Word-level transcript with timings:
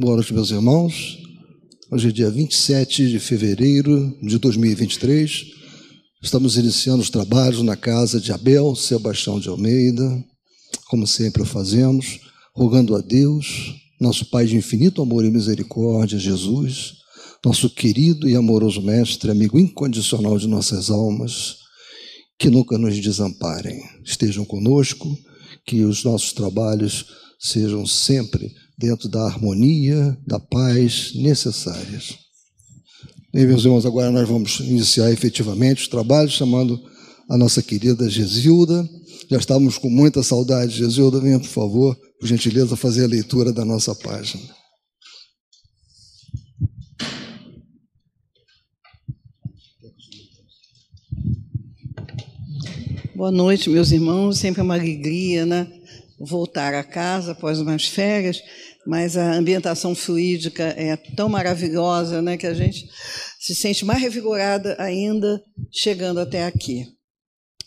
Boa 0.00 0.14
noite, 0.14 0.32
meus 0.32 0.50
irmãos. 0.50 1.18
Hoje 1.90 2.08
é 2.08 2.10
dia 2.10 2.30
27 2.30 3.10
de 3.10 3.20
fevereiro 3.20 4.16
de 4.22 4.38
2023. 4.38 5.44
Estamos 6.22 6.56
iniciando 6.56 7.02
os 7.02 7.10
trabalhos 7.10 7.60
na 7.62 7.76
casa 7.76 8.18
de 8.18 8.32
Abel 8.32 8.74
Sebastião 8.74 9.38
de 9.38 9.50
Almeida, 9.50 10.24
como 10.88 11.06
sempre 11.06 11.42
o 11.42 11.44
fazemos, 11.44 12.18
rogando 12.54 12.96
a 12.96 13.02
Deus, 13.02 13.74
nosso 14.00 14.24
Pai 14.30 14.46
de 14.46 14.56
infinito 14.56 15.02
amor 15.02 15.22
e 15.22 15.30
misericórdia, 15.30 16.18
Jesus, 16.18 16.94
nosso 17.44 17.68
querido 17.68 18.26
e 18.26 18.34
amoroso 18.34 18.80
Mestre, 18.80 19.30
amigo 19.30 19.58
incondicional 19.58 20.38
de 20.38 20.48
nossas 20.48 20.88
almas, 20.88 21.56
que 22.38 22.48
nunca 22.48 22.78
nos 22.78 22.98
desamparem. 22.98 23.78
Estejam 24.02 24.46
conosco, 24.46 25.14
que 25.66 25.84
os 25.84 26.02
nossos 26.04 26.32
trabalhos 26.32 27.04
sejam 27.38 27.84
sempre 27.84 28.50
dentro 28.80 29.10
da 29.10 29.26
harmonia, 29.26 30.16
da 30.26 30.40
paz 30.40 31.12
necessárias. 31.14 32.16
E, 33.32 33.44
meus 33.44 33.62
irmãos, 33.62 33.84
agora 33.84 34.10
nós 34.10 34.26
vamos 34.26 34.58
iniciar 34.60 35.12
efetivamente 35.12 35.82
os 35.82 35.88
trabalhos, 35.88 36.32
chamando 36.32 36.80
a 37.28 37.36
nossa 37.36 37.62
querida 37.62 38.08
Gesilda. 38.08 38.88
Já 39.30 39.36
estávamos 39.36 39.76
com 39.76 39.90
muita 39.90 40.22
saudade. 40.22 40.78
Gesilda, 40.78 41.20
venha, 41.20 41.38
por 41.38 41.46
favor, 41.46 41.94
por 42.18 42.26
gentileza, 42.26 42.74
fazer 42.74 43.04
a 43.04 43.08
leitura 43.08 43.52
da 43.52 43.66
nossa 43.66 43.94
página. 43.94 44.42
Boa 53.14 53.30
noite, 53.30 53.68
meus 53.68 53.92
irmãos. 53.92 54.38
Sempre 54.38 54.62
é 54.62 54.64
uma 54.64 54.74
alegria, 54.74 55.44
né? 55.44 55.70
Voltar 56.18 56.74
a 56.74 56.82
casa 56.82 57.32
após 57.32 57.60
umas 57.60 57.84
férias 57.84 58.42
mas 58.90 59.16
a 59.16 59.34
ambientação 59.34 59.94
fluídica 59.94 60.64
é 60.76 60.96
tão 61.14 61.28
maravilhosa 61.28 62.20
né, 62.20 62.36
que 62.36 62.44
a 62.44 62.52
gente 62.52 62.88
se 63.38 63.54
sente 63.54 63.84
mais 63.84 64.02
revigorada 64.02 64.74
ainda 64.80 65.40
chegando 65.70 66.18
até 66.18 66.44
aqui. 66.44 66.86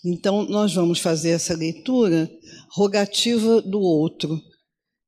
Então, 0.03 0.44
nós 0.44 0.73
vamos 0.73 1.00
fazer 1.00 1.30
essa 1.30 1.56
leitura 1.56 2.30
rogativa 2.73 3.62
do 3.62 3.80
outro. 3.80 4.38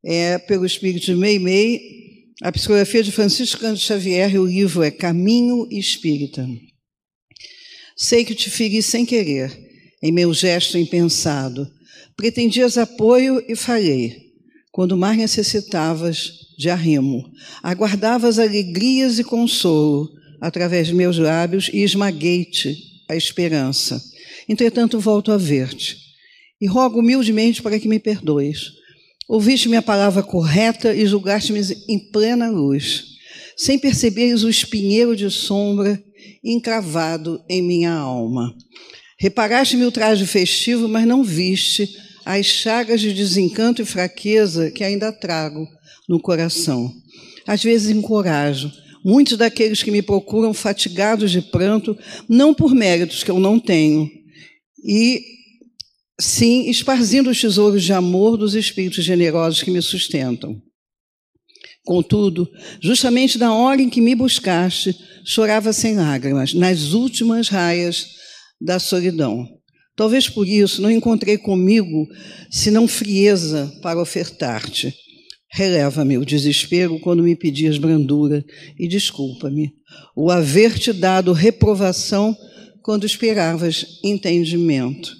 É 0.06 0.38
pelo 0.38 0.66
Espírito 0.66 1.08
de 1.08 1.16
Meimei, 1.16 1.81
a 2.42 2.50
psicografia 2.50 3.04
de 3.04 3.11
Francisco 3.11 3.76
Xavier 3.76 4.36
e 4.36 4.39
o 4.39 4.45
livro 4.45 4.84
é 4.84 4.92
Caminho 4.92 5.67
Espírita. 5.70 6.48
Sei 7.98 8.23
que 8.23 8.34
te 8.34 8.50
feri 8.50 8.82
sem 8.82 9.06
querer, 9.06 9.52
em 10.02 10.14
meu 10.14 10.34
gesto 10.34 10.78
impensado. 10.78 11.70
Pretendias 12.16 12.78
apoio 12.78 13.44
e 13.50 13.54
falhei 13.54 14.25
quando 14.76 14.98
mais 14.98 15.18
necessitavas 15.18 16.34
de 16.58 16.70
arrimo. 16.70 17.31
Aguardavas 17.64 18.38
alegrias 18.38 19.17
e 19.17 19.23
consolo 19.23 20.12
através 20.42 20.88
de 20.88 20.94
meus 20.94 21.17
lábios 21.17 21.70
e 21.72 21.82
esmaguei-te 21.82 22.76
a 23.08 23.16
esperança. 23.16 24.04
Entretanto, 24.50 25.00
volto 25.00 25.32
a 25.32 25.38
ver-te 25.38 25.95
e 26.59 26.67
rogo 26.67 27.00
humildemente 27.00 27.62
para 27.62 27.80
que 27.80 27.88
me 27.88 28.00
perdoes. 28.00 28.73
Ouviste 29.30 29.70
minha 29.70 29.82
palavra 29.82 30.22
correta 30.22 30.94
e 30.94 31.06
julgaste-me 31.06 31.62
em 31.88 32.12
plena 32.12 32.50
luz, 32.50 33.06
sem 33.56 33.80
perceberes 33.80 34.44
o 34.44 34.50
espinheiro 34.50 35.16
de 35.16 35.32
sombra 35.32 36.04
encravado 36.44 37.42
em 37.48 37.62
minha 37.62 37.94
alma. 37.94 38.54
Reparaste-me 39.17 39.86
o 39.86 39.92
traje 39.92 40.26
festivo, 40.26 40.89
mas 40.89 41.08
não 41.08 41.23
viste 41.23 41.95
as 42.26 42.45
chagas 42.45 43.00
de 43.00 43.14
desencanto 43.14 43.81
e 43.81 43.86
fraqueza 43.86 44.72
que 44.72 44.84
ainda 44.84 45.12
trago 45.12 45.68
no 46.09 46.20
coração. 46.20 46.92
Às 47.45 47.64
vezes 47.64 47.95
encorajo 47.95 48.72
muitos 49.06 49.38
daqueles 49.38 49.84
que 49.84 49.92
me 49.92 50.02
procuram 50.02 50.52
fatigados 50.52 51.30
de 51.30 51.40
pranto, 51.40 51.95
não 52.28 52.56
por 52.56 52.73
méritos 52.73 53.23
que 53.23 53.30
eu 53.30 53.40
não 53.40 53.59
tenho, 53.59 54.09
e 54.83 55.22
sim 56.20 56.67
esparzindo 56.67 57.30
os 57.30 57.39
tesouros 57.39 57.83
de 57.83 57.94
amor 57.94 58.36
dos 58.36 58.55
espíritos 58.55 59.04
generosos 59.04 59.61
que 59.61 59.70
me 59.70 59.80
sustentam. 59.80 60.60
Contudo, 61.86 62.49
justamente 62.82 63.38
na 63.38 63.54
hora 63.54 63.80
em 63.80 63.92
que 63.92 64.02
me 64.02 64.16
buscaste, 64.16 64.95
chorava 65.23 65.72
sem 65.72 65.95
lágrimas, 65.95 66.55
nas 66.55 66.94
últimas 66.94 67.48
raias 67.48 68.08
da 68.60 68.80
solidão. 68.80 69.48
Talvez 69.95 70.28
por 70.28 70.48
isso 70.48 70.82
não 70.82 70.92
encontrei 70.92 71.38
comigo 71.38 72.08
senão 72.52 72.88
frieza 72.88 73.72
para 73.82 74.02
ofertar-te. 74.02 74.94
Releva-me 75.52 76.17
o 76.17 76.26
desespero 76.26 77.00
quando 77.00 77.23
me 77.23 77.36
pedias 77.36 77.78
brandura 77.78 78.44
e 78.78 78.88
desculpa-me 78.88 79.73
o 80.16 80.30
haver-te 80.30 80.92
dado 80.92 81.32
reprovação 81.32 82.36
quando 82.82 83.05
esperavas 83.05 84.00
entendimento. 84.04 85.16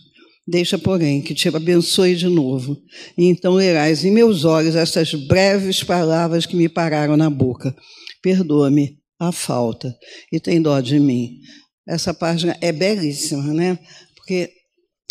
Deixa, 0.48 0.78
porém, 0.78 1.22
que 1.22 1.34
te 1.34 1.48
abençoe 1.48 2.16
de 2.16 2.28
novo, 2.28 2.78
e 3.18 3.26
então 3.26 3.56
lerás 3.56 4.06
em 4.06 4.12
meus 4.12 4.46
olhos 4.46 4.76
estas 4.76 5.12
breves 5.14 5.84
palavras 5.84 6.46
que 6.46 6.56
me 6.56 6.70
pararam 6.70 7.18
na 7.18 7.32
boca. 7.32 7.76
Perdoa-me 8.22 9.00
a 9.20 9.32
falta 9.32 9.96
e 10.32 10.40
tem 10.40 10.62
dó 10.62 10.80
de 10.80 11.00
mim. 11.00 11.40
Essa 11.88 12.14
página 12.14 12.56
é 12.62 12.72
belíssima, 12.72 13.54
né? 13.54 13.80
Porque 14.16 14.52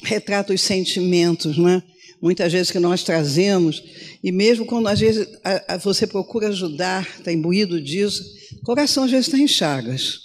retrata 0.05 0.53
os 0.53 0.61
sentimentos, 0.61 1.57
não 1.57 1.69
é? 1.69 1.83
Muitas 2.21 2.53
vezes 2.53 2.71
que 2.71 2.79
nós 2.79 3.03
trazemos, 3.03 3.83
e 4.23 4.33
mesmo 4.33 4.65
quando 4.65 4.89
às 4.89 4.99
vezes 4.99 5.29
a, 5.45 5.75
a, 5.75 5.77
você 5.77 6.07
procura 6.07 6.49
ajudar, 6.49 7.07
está 7.19 7.33
imbuído 7.33 7.81
disso, 7.81 8.25
o 8.57 8.65
coração 8.65 9.05
às 9.05 9.11
vezes 9.11 9.27
está 9.27 9.39
em 9.39 9.49
chagas. 9.49 10.24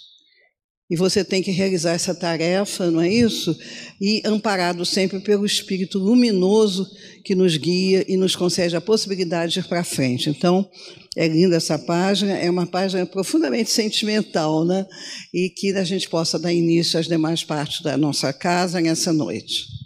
E 0.90 0.96
você 0.96 1.24
tem 1.24 1.44
que 1.44 1.52
realizar 1.52 1.92
essa 1.92 2.16
tarefa, 2.16 2.90
não 2.90 3.00
é 3.00 3.08
isso? 3.08 3.56
E 4.02 4.24
amparado 4.26 4.84
sempre 4.84 5.20
pelo 5.20 5.46
Espírito 5.46 6.00
luminoso 6.00 6.90
que 7.24 7.36
nos 7.36 7.56
guia 7.58 8.04
e 8.08 8.18
nos 8.18 8.36
concede 8.36 8.76
a 8.76 8.82
possibilidade 8.82 9.54
de 9.54 9.60
ir 9.60 9.68
para 9.68 9.84
frente. 9.84 10.32
Então, 10.32 10.68
é 11.16 11.28
linda 11.28 11.58
essa 11.58 11.78
página, 11.78 12.36
é 12.36 12.50
uma 12.50 12.66
página 12.66 13.06
profundamente 13.06 13.70
sentimental, 13.70 14.66
né? 14.66 14.86
E 15.32 15.50
que 15.50 15.72
a 15.74 15.84
gente 15.84 16.10
possa 16.10 16.40
dar 16.40 16.52
início 16.52 17.00
às 17.00 17.08
demais 17.08 17.44
partes 17.44 17.82
da 17.82 17.96
nossa 17.96 18.34
casa 18.34 18.82
nessa 18.82 19.14
noite. 19.14 19.79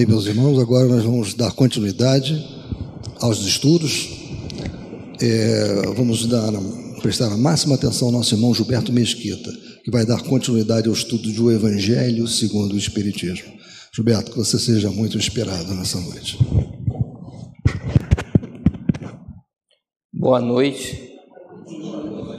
Bem, 0.00 0.06
meus 0.06 0.24
irmãos, 0.24 0.58
agora 0.58 0.86
nós 0.86 1.04
vamos 1.04 1.34
dar 1.34 1.52
continuidade 1.52 2.42
aos 3.20 3.44
estudos. 3.44 4.08
É, 5.20 5.92
vamos 5.94 6.24
dar, 6.24 6.50
prestar 7.02 7.30
a 7.30 7.36
máxima 7.36 7.74
atenção 7.74 8.08
ao 8.08 8.12
nosso 8.12 8.34
irmão 8.34 8.54
Gilberto 8.54 8.94
Mesquita, 8.94 9.52
que 9.84 9.90
vai 9.90 10.06
dar 10.06 10.22
continuidade 10.22 10.88
ao 10.88 10.94
estudo 10.94 11.30
do 11.30 11.52
Evangelho 11.52 12.26
segundo 12.26 12.72
o 12.72 12.78
Espiritismo. 12.78 13.52
Gilberto, 13.94 14.30
que 14.30 14.38
você 14.38 14.58
seja 14.58 14.90
muito 14.90 15.18
inspirado 15.18 15.74
nessa 15.74 16.00
noite. 16.00 16.38
Boa 20.10 20.40
noite. 20.40 21.10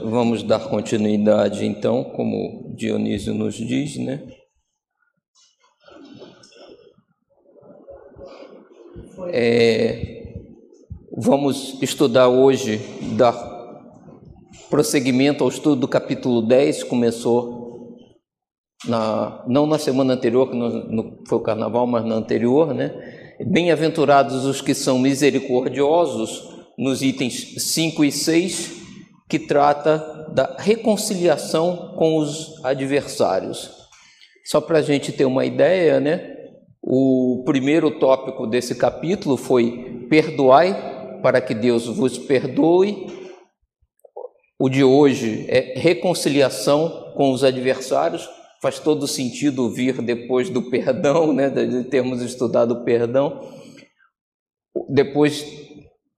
Vamos 0.04 0.42
dar 0.42 0.62
continuidade, 0.62 1.64
então, 1.64 2.06
como 2.06 2.74
Dionísio 2.76 3.36
nos 3.36 3.54
diz, 3.54 3.98
né? 3.98 4.41
É, 9.30 10.34
vamos 11.16 11.82
estudar 11.82 12.28
hoje, 12.28 12.80
dar 13.18 13.34
prosseguimento 14.70 15.44
ao 15.44 15.50
estudo 15.50 15.82
do 15.82 15.88
capítulo 15.88 16.42
10, 16.42 16.84
começou 16.86 17.98
na, 18.88 19.44
não 19.48 19.68
na 19.68 19.78
semana 19.78 20.14
anterior, 20.14 20.50
que 20.50 20.56
no, 20.56 20.70
no, 20.90 21.24
foi 21.28 21.38
o 21.38 21.42
carnaval, 21.42 21.86
mas 21.86 22.06
na 22.06 22.16
anterior, 22.16 22.74
né? 22.74 22.92
Bem-aventurados 23.46 24.46
os 24.46 24.62
que 24.62 24.74
são 24.74 25.00
misericordiosos, 25.00 26.50
nos 26.78 27.02
itens 27.02 27.56
5 27.58 28.06
e 28.06 28.12
6, 28.12 28.72
que 29.30 29.40
trata 29.40 30.28
da 30.34 30.56
reconciliação 30.58 31.94
com 31.98 32.18
os 32.18 32.64
adversários. 32.64 33.70
Só 34.46 34.60
para 34.60 34.80
a 34.80 34.82
gente 34.82 35.12
ter 35.12 35.26
uma 35.26 35.46
ideia, 35.46 36.00
né? 36.00 36.31
O 36.84 37.44
primeiro 37.46 38.00
tópico 38.00 38.48
desse 38.48 38.74
capítulo 38.74 39.38
foi 39.38 40.08
perdoai 40.10 41.20
para 41.22 41.40
que 41.40 41.54
Deus 41.54 41.86
vos 41.86 42.18
perdoe. 42.18 43.06
O 44.60 44.68
de 44.68 44.84
hoje 44.84 45.46
é 45.48 45.80
reconciliação 45.80 47.14
com 47.16 47.32
os 47.32 47.44
adversários. 47.44 48.28
Faz 48.62 48.80
todo 48.80 49.08
sentido 49.08 49.70
vir 49.70 50.02
depois 50.02 50.50
do 50.50 50.70
perdão, 50.70 51.32
né, 51.34 51.50
de 51.50 51.84
termos 51.84 52.22
estudado 52.22 52.72
o 52.72 52.84
perdão. 52.84 53.42
Depois 54.90 55.46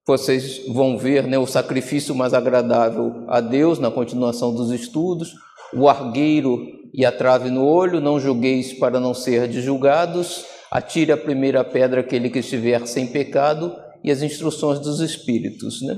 vocês 0.06 0.66
vão 0.68 0.98
ver 0.98 1.28
né, 1.28 1.38
o 1.38 1.48
sacrifício 1.48 2.14
mais 2.16 2.34
agradável 2.34 3.24
a 3.28 3.40
Deus 3.40 3.80
na 3.80 3.90
continuação 3.90 4.54
dos 4.54 4.72
estudos, 4.72 5.34
o 5.74 5.88
argueiro 5.88 6.60
e 6.94 7.06
a 7.06 7.12
trave 7.12 7.50
no 7.50 7.66
olho, 7.66 8.02
não 8.02 8.20
julgueis 8.20 8.74
para 8.74 9.00
não 9.00 9.14
ser 9.14 9.52
julgados, 9.52 10.46
atire 10.74 11.12
a 11.12 11.18
primeira 11.18 11.64
pedra 11.64 12.02
aquele 12.02 12.32
que 12.32 12.40
estiver 12.40 12.88
sem 12.88 13.06
pecado, 13.06 13.72
e 14.04 14.12
as 14.12 14.24
instruções 14.24 14.80
dos 14.80 15.00
Espíritos. 15.00 15.84
Né? 15.84 15.96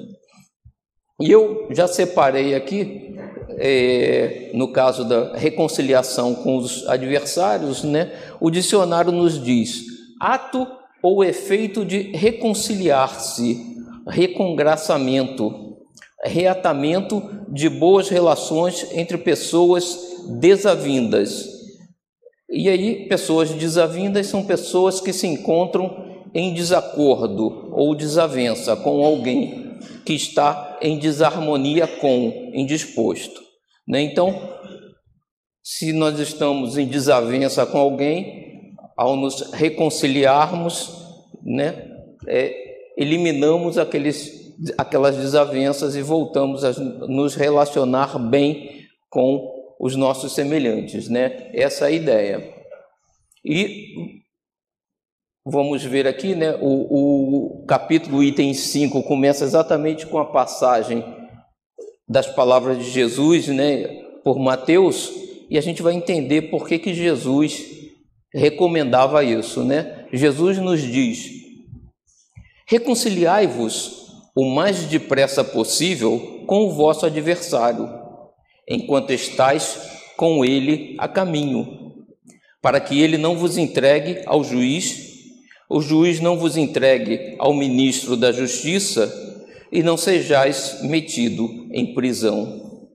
E 1.22 1.32
eu 1.32 1.68
já 1.72 1.88
separei 1.88 2.54
aqui, 2.54 3.16
é, 3.58 4.52
no 4.54 4.74
caso 4.74 5.06
da 5.06 5.34
reconciliação 5.36 6.36
com 6.36 6.58
os 6.58 6.86
adversários, 6.90 7.86
né, 7.86 8.12
o 8.42 8.52
dicionário 8.52 9.14
nos 9.14 9.42
diz 9.42 9.86
ato 10.20 10.68
ou 11.02 11.24
efeito 11.24 11.86
de 11.86 12.12
reconciliar-se, 12.12 13.78
recongraçamento, 14.08 15.78
reatamento 16.22 17.24
de 17.48 17.70
boas 17.70 18.10
relações 18.10 18.88
entre 18.92 19.18
pessoas 19.18 19.98
desavindas. 20.40 21.55
E 22.50 22.70
aí, 22.70 23.08
pessoas 23.08 23.52
desavindas 23.52 24.28
são 24.28 24.44
pessoas 24.46 25.02
que 25.02 25.12
se 25.12 25.28
encontram 25.28 26.24
em 26.34 26.54
desacordo 26.54 27.72
ou 27.74 27.96
desavença 27.96 28.76
com 28.76 29.04
alguém 29.04 29.80
que 30.06 30.14
está 30.14 30.78
em 30.82 30.98
desarmonia 30.98 31.88
com, 31.88 32.52
indisposto. 32.54 33.42
Né? 33.88 34.02
Então, 34.02 34.56
se 35.64 35.92
nós 35.94 36.20
estamos 36.20 36.78
em 36.78 36.86
desavença 36.86 37.66
com 37.66 37.80
alguém, 37.80 38.76
ao 38.96 39.16
nos 39.16 39.52
reconciliarmos, 39.52 40.94
né, 41.44 41.90
é, 42.28 42.54
eliminamos 42.98 43.78
aqueles, 43.78 44.54
aquelas 44.78 45.18
desavenças 45.18 45.96
e 45.96 46.02
voltamos 46.02 46.64
a 46.64 46.72
nos 47.08 47.36
relacionar 47.36 48.18
bem 48.20 48.86
com 49.10 49.55
os 49.80 49.96
nossos 49.96 50.34
semelhantes. 50.34 51.10
Né? 51.10 51.50
Essa 51.54 51.86
é 51.86 51.88
a 51.88 51.92
ideia. 51.92 52.54
E 53.44 54.24
Vamos 55.48 55.84
ver 55.84 56.08
aqui, 56.08 56.34
né? 56.34 56.58
O, 56.60 57.60
o 57.60 57.66
capítulo 57.68 58.24
item 58.24 58.52
5 58.52 59.04
começa 59.04 59.44
exatamente 59.44 60.08
com 60.08 60.18
a 60.18 60.26
passagem 60.26 61.06
das 62.10 62.26
palavras 62.26 62.80
de 62.80 62.90
Jesus, 62.90 63.48
né? 63.50 63.86
Por 64.24 64.40
Mateus, 64.40 65.12
e 65.48 65.56
a 65.56 65.62
gente 65.62 65.84
vai 65.84 65.94
entender 65.94 66.50
por 66.50 66.68
que, 66.68 66.80
que 66.80 66.96
Jesus 66.96 67.64
recomendava 68.34 69.24
isso, 69.24 69.64
né? 69.64 70.08
Jesus 70.12 70.58
nos 70.58 70.82
diz: 70.82 71.30
reconciliai-vos 72.68 74.08
o 74.36 74.46
mais 74.46 74.86
depressa 74.86 75.44
possível 75.44 76.44
com 76.48 76.66
o 76.66 76.72
vosso 76.72 77.06
adversário, 77.06 77.88
enquanto 78.68 79.12
estáis 79.12 79.78
com 80.18 80.44
ele 80.44 80.96
a 80.98 81.08
caminho, 81.08 82.06
para 82.62 82.80
que 82.80 83.02
ele 83.02 83.18
não 83.18 83.38
vos 83.38 83.58
entregue 83.58 84.22
ao 84.26 84.44
juiz 84.44 85.06
o 85.70 85.82
juiz 85.82 86.20
não 86.20 86.38
vos 86.38 86.58
entregue 86.58 87.36
ao 87.40 87.54
ministro 87.54 88.16
da 88.16 88.32
Justiça 88.32 89.12
e 89.72 89.82
não 89.82 89.98
sejais 89.98 90.80
metido 90.84 91.68
em 91.72 91.94
prisão. 91.94 92.90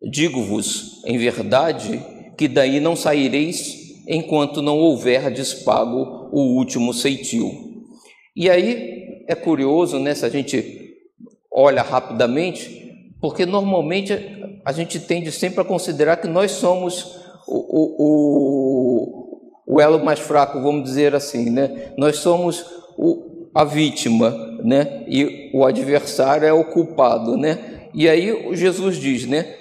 Digo-vos, 0.00 1.02
em 1.04 1.18
verdade, 1.18 2.00
que 2.38 2.46
daí 2.46 2.78
não 2.78 2.94
saireis 2.94 4.04
enquanto 4.06 4.62
não 4.62 4.78
houverdes 4.78 5.52
pago 5.54 6.28
o 6.32 6.56
último 6.56 6.94
ceitil. 6.94 7.52
E 8.36 8.48
aí 8.48 9.24
é 9.26 9.34
curioso, 9.34 9.98
né, 9.98 10.14
se 10.14 10.24
a 10.24 10.28
gente 10.28 10.94
olha 11.50 11.82
rapidamente, 11.82 13.10
porque 13.20 13.44
normalmente 13.44 14.12
a 14.64 14.72
gente 14.72 14.98
tende 14.98 15.30
sempre 15.30 15.60
a 15.60 15.64
considerar 15.64 16.16
que 16.16 16.26
nós 16.26 16.52
somos 16.52 17.20
o, 17.46 17.94
o, 19.66 19.74
o 19.74 19.80
elo 19.80 20.04
mais 20.04 20.18
fraco, 20.18 20.62
vamos 20.62 20.84
dizer 20.84 21.14
assim, 21.14 21.50
né? 21.50 21.92
Nós 21.98 22.16
somos 22.16 22.64
o, 22.96 23.50
a 23.54 23.64
vítima, 23.64 24.30
né? 24.62 25.04
E 25.06 25.50
o 25.54 25.64
adversário 25.64 26.46
é 26.46 26.52
o 26.52 26.64
culpado, 26.64 27.36
né? 27.36 27.88
E 27.92 28.08
aí 28.08 28.54
Jesus 28.56 28.96
diz, 28.96 29.26
né? 29.26 29.54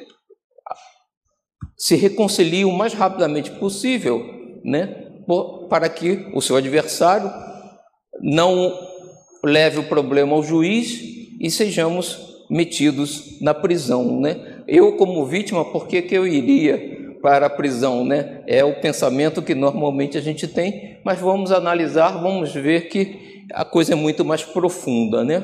Se 1.77 1.95
reconcilie 1.95 2.63
o 2.63 2.71
mais 2.71 2.93
rapidamente 2.93 3.51
possível, 3.51 4.23
né? 4.63 5.09
Para 5.69 5.89
que 5.89 6.31
o 6.33 6.41
seu 6.41 6.55
adversário 6.55 7.31
não 8.21 8.73
leve 9.43 9.79
o 9.79 9.89
problema 9.89 10.33
ao 10.33 10.43
juiz 10.43 11.01
e 11.39 11.51
sejamos 11.51 12.45
metidos 12.49 13.41
na 13.41 13.53
prisão, 13.53 14.19
né? 14.21 14.52
Eu 14.67 14.95
como 14.97 15.25
vítima, 15.25 15.65
por 15.65 15.87
que, 15.87 16.01
que 16.01 16.15
eu 16.15 16.25
iria 16.27 17.17
para 17.21 17.45
a 17.45 17.49
prisão, 17.49 18.03
né? 18.03 18.43
É 18.47 18.63
o 18.65 18.81
pensamento 18.81 19.41
que 19.41 19.55
normalmente 19.55 20.17
a 20.17 20.21
gente 20.21 20.47
tem, 20.47 20.99
mas 21.05 21.19
vamos 21.19 21.51
analisar, 21.51 22.21
vamos 22.21 22.53
ver 22.53 22.89
que 22.89 23.45
a 23.53 23.63
coisa 23.63 23.93
é 23.93 23.95
muito 23.95 24.25
mais 24.25 24.43
profunda, 24.43 25.23
né? 25.23 25.43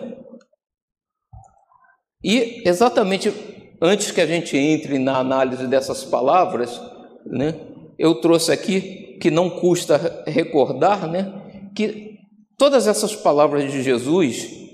E 2.23 2.61
exatamente 2.65 3.33
antes 3.81 4.11
que 4.11 4.19
a 4.19 4.25
gente 4.25 4.57
entre 4.57 4.99
na 4.99 5.17
análise 5.17 5.67
dessas 5.67 6.03
palavras, 6.03 6.81
né? 7.25 7.55
Eu 7.97 8.15
trouxe 8.15 8.51
aqui 8.51 9.17
que 9.21 9.31
não 9.31 9.49
custa 9.49 10.23
recordar, 10.27 11.07
né? 11.07 11.33
Que 11.75 12.19
todas 12.57 12.87
essas 12.87 13.15
palavras 13.15 13.71
de 13.71 13.81
Jesus, 13.81 14.68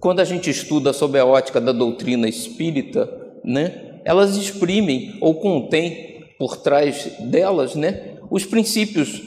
quando 0.00 0.20
a 0.20 0.24
gente 0.24 0.48
estuda 0.50 0.92
sobre 0.92 1.18
a 1.20 1.26
ótica 1.26 1.60
da 1.60 1.72
doutrina 1.72 2.28
espírita, 2.28 3.08
né? 3.44 4.00
elas 4.04 4.36
exprimem 4.36 5.18
ou 5.20 5.34
contêm 5.34 6.24
por 6.38 6.56
trás 6.56 7.12
delas 7.20 7.74
né, 7.74 8.16
os 8.30 8.44
princípios 8.44 9.22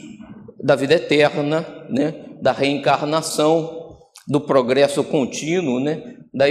da 0.62 0.74
vida 0.74 0.94
eterna, 0.94 1.66
né, 1.88 2.14
da 2.40 2.52
reencarnação, 2.52 3.80
do 4.26 4.40
progresso 4.40 5.04
contínuo, 5.04 5.78
né, 5.78 6.16
da, 6.32 6.46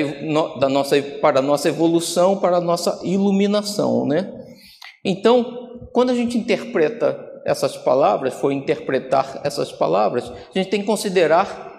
da 0.59 0.69
nossa, 0.69 1.01
para 1.01 1.39
a 1.39 1.41
nossa 1.41 1.69
evolução, 1.69 2.37
para 2.37 2.57
a 2.57 2.61
nossa 2.61 2.99
iluminação. 3.03 4.05
Né? 4.05 4.31
Então, 5.03 5.79
quando 5.91 6.11
a 6.11 6.15
gente 6.15 6.37
interpreta 6.37 7.19
essas 7.45 7.75
palavras, 7.75 8.35
for 8.35 8.51
interpretar 8.51 9.41
essas 9.43 9.71
palavras, 9.71 10.29
a 10.29 10.57
gente 10.57 10.69
tem 10.69 10.81
que 10.81 10.85
considerar 10.85 11.70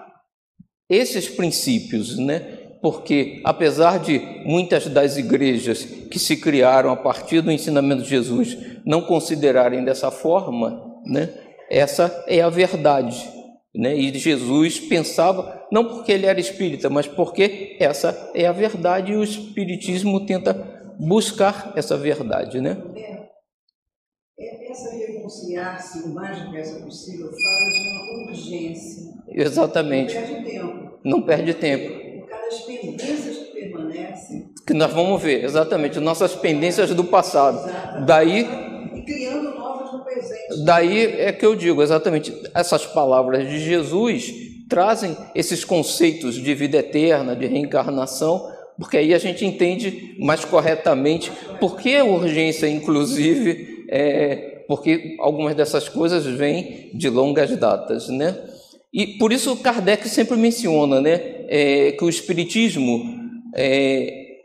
esses 0.89 1.29
princípios, 1.29 2.17
né? 2.17 2.59
porque, 2.83 3.39
apesar 3.45 3.97
de 3.97 4.19
muitas 4.45 4.87
das 4.87 5.15
igrejas 5.15 5.85
que 5.85 6.19
se 6.19 6.35
criaram 6.35 6.91
a 6.91 6.97
partir 6.97 7.39
do 7.39 7.49
ensinamento 7.49 8.03
de 8.03 8.09
Jesus 8.09 8.57
não 8.85 9.01
considerarem 9.01 9.85
dessa 9.85 10.11
forma, 10.11 10.83
né, 11.05 11.29
essa 11.71 12.25
é 12.27 12.41
a 12.41 12.49
verdade. 12.49 13.25
Né? 13.73 13.95
E 13.95 14.13
Jesus 14.19 14.81
pensava, 14.81 15.65
não 15.71 15.85
porque 15.85 16.11
ele 16.11 16.25
era 16.25 16.39
espírita, 16.41 16.89
mas 16.89 17.07
porque 17.07 17.77
essa 17.79 18.31
é 18.35 18.45
a 18.45 18.51
verdade 18.51 19.13
e 19.13 19.15
o 19.15 19.23
espiritismo 19.23 20.25
tenta 20.25 20.53
buscar 20.99 21.71
essa 21.77 21.95
verdade. 21.95 22.59
Né? 22.59 22.77
É, 24.39 24.71
essa 24.71 24.95
reconciliar-se 24.95 26.03
o 26.03 26.13
mais 26.13 26.41
depressa 26.41 26.79
possível 26.79 27.27
fala 27.27 27.71
de 27.71 27.79
uma 27.79 28.29
urgência. 28.29 29.13
Exatamente. 29.29 30.15
Não 30.15 30.21
perde 30.21 30.43
tempo. 30.43 30.99
Não 31.03 31.21
perde 31.21 31.53
tempo 31.53 32.03
as 32.53 32.61
pendências 32.61 33.37
que 33.37 33.59
permanecem. 33.59 34.49
Que 34.65 34.73
nós 34.73 34.91
vamos 34.93 35.21
ver, 35.21 35.43
exatamente, 35.43 35.99
nossas 35.99 36.35
pendências 36.35 36.93
do 36.93 37.03
passado. 37.03 37.67
Exatamente. 37.67 38.05
Daí. 38.05 38.39
E 38.95 39.01
criando 39.03 39.55
novas 39.55 39.91
no 39.91 40.03
presente. 40.03 40.63
Daí 40.63 41.21
é 41.21 41.31
que 41.31 41.45
eu 41.45 41.55
digo, 41.55 41.81
exatamente, 41.81 42.33
essas 42.53 42.85
palavras 42.85 43.47
de 43.47 43.59
Jesus 43.59 44.31
trazem 44.69 45.17
esses 45.35 45.65
conceitos 45.65 46.35
de 46.35 46.53
vida 46.53 46.77
eterna, 46.77 47.35
de 47.35 47.45
reencarnação, 47.45 48.51
porque 48.77 48.97
aí 48.97 49.13
a 49.13 49.19
gente 49.19 49.45
entende 49.45 50.15
mais 50.19 50.45
corretamente 50.45 51.31
por 51.59 51.77
que 51.77 51.95
a 51.95 52.03
urgência, 52.03 52.67
inclusive, 52.67 53.72
é, 53.95 54.63
porque 54.67 55.15
algumas 55.19 55.53
dessas 55.53 55.87
coisas 55.87 56.25
vêm 56.25 56.89
de 56.95 57.07
longas 57.09 57.55
datas, 57.55 58.09
né? 58.09 58.35
E 58.91 59.19
por 59.19 59.31
isso 59.31 59.55
Kardec 59.57 60.09
sempre 60.09 60.35
menciona 60.35 60.99
né, 60.99 61.45
é, 61.47 61.91
que 61.91 62.03
o 62.03 62.09
Espiritismo 62.09 63.03
é, 63.55 64.39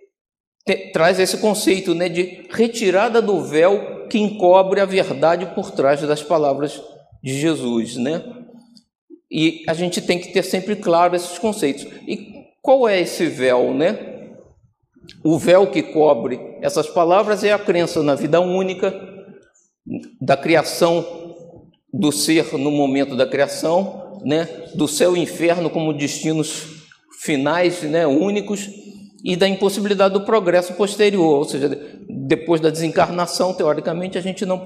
te, 0.67 0.93
traz 0.93 1.19
esse 1.19 1.39
conceito 1.39 1.95
né, 1.95 2.11
de 2.11 2.47
retirada 2.51 3.23
do 3.23 3.43
véu 3.43 4.07
que 4.11 4.19
encobre 4.19 4.81
a 4.81 4.85
verdade 4.85 5.47
por 5.55 5.71
trás 5.71 6.03
das 6.03 6.23
palavras 6.23 6.83
de 7.23 7.39
Jesus. 7.39 7.97
Né? 7.97 8.23
E 9.31 9.65
a 9.67 9.73
gente 9.73 10.03
tem 10.03 10.19
que 10.19 10.31
ter 10.31 10.43
sempre 10.43 10.77
claro 10.77 11.17
esses 11.17 11.39
conceitos. 11.39 11.87
E 12.07 12.35
qual 12.61 12.87
é 12.87 13.01
esse 13.01 13.27
véu? 13.27 13.73
Né? 13.73 13.99
O 15.25 15.39
véu 15.39 15.71
que 15.71 15.83
cobre 15.83 16.39
essas 16.61 16.87
palavras 16.87 17.45
é 17.45 17.53
a 17.53 17.59
crença 17.59 18.03
na 18.03 18.15
vida 18.15 18.41
única, 18.41 19.18
da 20.21 20.37
criação 20.37 21.05
do 21.93 22.13
ser 22.13 22.53
no 22.55 22.71
momento 22.71 23.17
da 23.17 23.27
criação, 23.27 24.21
né, 24.25 24.49
do 24.75 24.87
céu 24.87 25.17
e 25.17 25.21
inferno 25.21 25.71
como 25.71 25.93
destinos 25.93 26.67
finais, 27.21 27.83
né, 27.83 28.07
únicos, 28.07 28.69
e 29.25 29.35
da 29.37 29.49
impossibilidade 29.49 30.15
do 30.15 30.21
progresso 30.21 30.75
posterior, 30.75 31.39
ou 31.39 31.45
seja, 31.45 31.69
depois 32.09 32.61
da 32.61 32.71
desencarnação, 32.71 33.53
teoricamente, 33.53 34.17
a 34.17 34.21
gente 34.21 34.47
não 34.47 34.63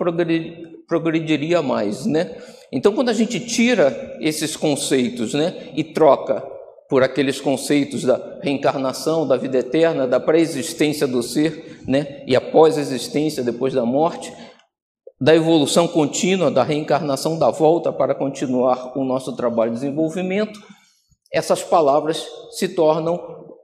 progrediria 0.86 1.62
mais, 1.62 2.04
né? 2.04 2.36
Então, 2.70 2.92
quando 2.92 3.08
a 3.08 3.14
gente 3.14 3.40
tira 3.40 4.16
esses 4.20 4.56
conceitos, 4.56 5.32
né, 5.32 5.54
e 5.74 5.82
troca 5.82 6.42
por 6.88 7.02
aqueles 7.02 7.40
conceitos 7.40 8.04
da 8.04 8.38
reencarnação, 8.42 9.26
da 9.26 9.38
vida 9.38 9.58
eterna, 9.58 10.06
da 10.06 10.20
pré-existência 10.20 11.06
do 11.06 11.22
ser, 11.22 11.80
né, 11.88 12.22
e 12.26 12.36
a 12.36 12.40
pós-existência 12.40 13.42
depois 13.42 13.72
da 13.72 13.86
morte, 13.86 14.30
da 15.22 15.36
evolução 15.36 15.86
contínua, 15.86 16.50
da 16.50 16.64
reencarnação, 16.64 17.38
da 17.38 17.48
volta 17.48 17.92
para 17.92 18.12
continuar 18.12 18.98
o 18.98 19.04
nosso 19.04 19.36
trabalho 19.36 19.70
de 19.70 19.76
desenvolvimento, 19.76 20.60
essas 21.32 21.62
palavras 21.62 22.26
se 22.50 22.70
tornam 22.70 23.20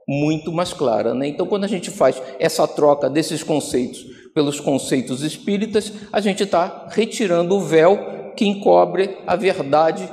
muito 0.07 0.53
mais 0.53 0.71
claras. 0.71 1.13
Né? 1.17 1.27
Então, 1.27 1.45
quando 1.45 1.65
a 1.65 1.67
gente 1.67 1.91
faz 1.91 2.21
essa 2.39 2.65
troca 2.65 3.09
desses 3.09 3.43
conceitos 3.43 4.05
pelos 4.33 4.61
conceitos 4.61 5.21
espíritas, 5.21 5.91
a 6.13 6.21
gente 6.21 6.43
está 6.43 6.87
retirando 6.91 7.57
o 7.57 7.59
véu 7.59 8.31
que 8.37 8.45
encobre 8.45 9.17
a 9.27 9.35
verdade 9.35 10.09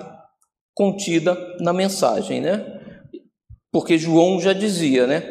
contida 0.74 1.38
na 1.60 1.72
mensagem, 1.72 2.40
né? 2.40 2.66
Porque 3.70 3.96
João 3.96 4.40
já 4.40 4.52
dizia, 4.52 5.06
né? 5.06 5.22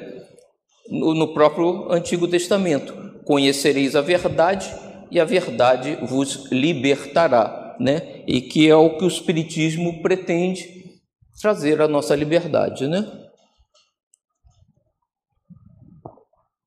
No 0.89 1.33
próprio 1.33 1.91
Antigo 1.91 2.27
Testamento: 2.27 2.93
Conhecereis 3.25 3.95
a 3.95 4.01
verdade 4.01 4.84
e 5.11 5.19
a 5.19 5.25
verdade 5.25 5.95
vos 6.01 6.49
libertará, 6.51 7.75
né? 7.79 8.23
E 8.27 8.41
que 8.41 8.69
é 8.69 8.75
o 8.75 8.97
que 8.97 9.03
o 9.03 9.07
Espiritismo 9.07 10.01
pretende 10.01 10.99
trazer 11.41 11.81
à 11.81 11.87
nossa 11.87 12.15
liberdade, 12.15 12.87
né? 12.87 13.05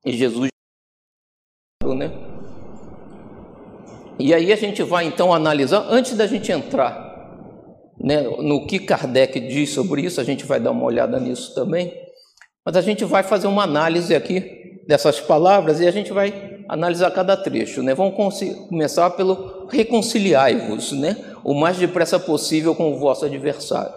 E 0.05 0.13
Jesus, 0.13 0.49
né? 1.83 2.11
E 4.17 4.33
aí 4.33 4.51
a 4.51 4.55
gente 4.55 4.83
vai 4.83 5.05
então 5.05 5.33
analisar, 5.33 5.85
antes 5.89 6.15
da 6.15 6.27
gente 6.27 6.51
entrar 6.51 7.09
né, 7.99 8.21
no 8.21 8.65
que 8.65 8.79
Kardec 8.79 9.39
diz 9.39 9.71
sobre 9.71 10.01
isso, 10.01 10.21
a 10.21 10.23
gente 10.23 10.45
vai 10.45 10.59
dar 10.59 10.71
uma 10.71 10.85
olhada 10.85 11.19
nisso 11.19 11.53
também, 11.53 11.93
mas 12.65 12.75
a 12.75 12.81
gente 12.81 13.03
vai 13.03 13.23
fazer 13.23 13.47
uma 13.47 13.63
análise 13.63 14.15
aqui 14.15 14.83
dessas 14.87 15.19
palavras 15.19 15.79
e 15.79 15.87
a 15.87 15.91
gente 15.91 16.11
vai 16.11 16.58
analisar 16.69 17.09
cada 17.11 17.35
trecho. 17.35 17.81
Né? 17.81 17.95
Vamos 17.95 18.15
começar 18.69 19.09
pelo 19.09 19.65
reconciliai-vos, 19.67 20.91
né? 20.91 21.17
o 21.43 21.55
mais 21.55 21.77
depressa 21.77 22.19
possível 22.19 22.75
com 22.75 22.93
o 22.93 22.99
vosso 22.99 23.25
adversário. 23.25 23.93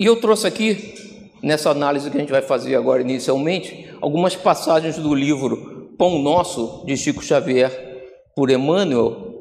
E 0.00 0.06
eu 0.06 0.20
trouxe 0.20 0.46
aqui, 0.46 0.94
nessa 1.42 1.70
análise 1.70 2.10
que 2.10 2.16
a 2.16 2.20
gente 2.20 2.32
vai 2.32 2.42
fazer 2.42 2.74
agora 2.74 3.02
inicialmente, 3.02 3.88
algumas 4.00 4.34
passagens 4.34 4.96
do 4.96 5.14
livro 5.14 5.94
Pão 5.96 6.18
Nosso, 6.18 6.84
de 6.86 6.96
Chico 6.96 7.22
Xavier, 7.22 7.70
por 8.34 8.50
Emmanuel, 8.50 9.32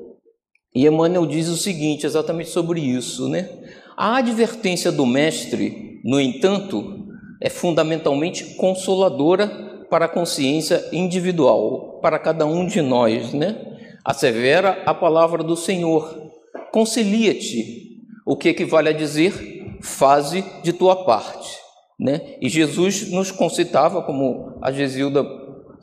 e 0.75 0.85
Emmanuel 0.85 1.25
diz 1.25 1.47
o 1.47 1.57
seguinte, 1.57 2.05
exatamente 2.05 2.49
sobre 2.49 2.81
isso, 2.81 3.29
né? 3.29 3.47
A 3.95 4.17
advertência 4.17 4.91
do 4.91 5.05
mestre, 5.05 6.01
no 6.03 6.19
entanto, 6.19 7.07
é 7.39 7.49
fundamentalmente 7.49 8.55
consoladora 8.55 9.72
para 9.93 10.05
a 10.05 10.09
consciência 10.09 10.89
individual, 10.91 11.99
para 12.01 12.17
cada 12.17 12.47
um 12.47 12.65
de 12.65 12.81
nós, 12.81 13.31
né? 13.31 13.77
Assevera 14.03 14.81
a 14.87 14.93
palavra 14.95 15.43
do 15.43 15.55
Senhor. 15.55 16.31
Concilia-te. 16.71 18.01
O 18.25 18.35
que 18.35 18.49
equivale 18.49 18.89
a 18.89 18.91
dizer? 18.91 19.77
Faze 19.83 20.43
de 20.63 20.73
tua 20.73 21.05
parte, 21.05 21.59
né? 21.99 22.37
E 22.41 22.49
Jesus 22.49 23.11
nos 23.11 23.29
concitava, 23.29 24.01
como 24.01 24.57
a 24.63 24.71
Gesilda 24.71 25.23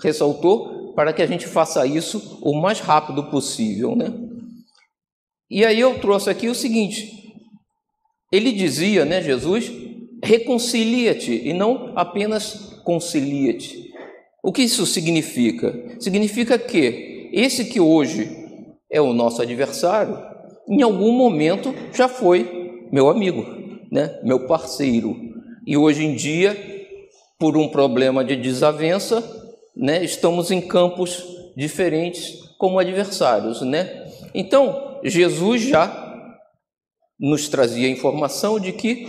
ressaltou, 0.03 0.93
para 0.95 1.13
que 1.13 1.23
a 1.23 1.27
gente 1.27 1.47
faça 1.47 1.87
isso 1.87 2.41
o 2.43 2.61
mais 2.61 2.81
rápido 2.81 3.31
possível, 3.31 3.95
né? 3.95 4.13
E 5.49 5.65
aí 5.65 5.79
eu 5.79 6.01
trouxe 6.01 6.29
aqui 6.29 6.49
o 6.49 6.55
seguinte: 6.57 7.33
ele 8.33 8.51
dizia, 8.51 9.05
né, 9.05 9.23
Jesus, 9.23 9.71
reconcilia-te 10.21 11.33
e 11.33 11.53
não 11.53 11.93
apenas 11.95 12.81
concilia-te. 12.83 13.89
O 14.43 14.53
que 14.53 14.63
isso 14.63 14.87
significa? 14.87 15.75
Significa 15.99 16.59
que 16.59 17.31
esse 17.33 17.65
que 17.67 17.81
hoje 17.81 18.29
é 18.91 19.01
o 19.01 19.13
nosso 19.13 19.43
adversário, 19.43 20.19
em 20.69 20.83
algum 20.83 21.13
momento 21.13 21.75
já 21.93 22.09
foi 22.09 22.89
meu 22.91 23.09
amigo, 23.09 23.45
né, 23.91 24.19
meu 24.25 24.47
parceiro. 24.47 25.17
E 25.67 25.77
hoje 25.77 26.05
em 26.05 26.15
dia, 26.15 26.57
por 27.39 27.57
um 27.57 27.69
problema 27.69 28.25
de 28.25 28.35
desavença, 28.37 29.23
né, 29.77 30.03
estamos 30.03 30.51
em 30.51 30.61
campos 30.61 31.25
diferentes 31.57 32.41
como 32.59 32.79
adversários, 32.79 33.61
né? 33.63 34.07
Então, 34.35 35.01
Jesus 35.05 35.63
já 35.63 36.09
nos 37.19 37.49
trazia 37.49 37.87
a 37.87 37.91
informação 37.91 38.59
de 38.59 38.73
que 38.73 39.09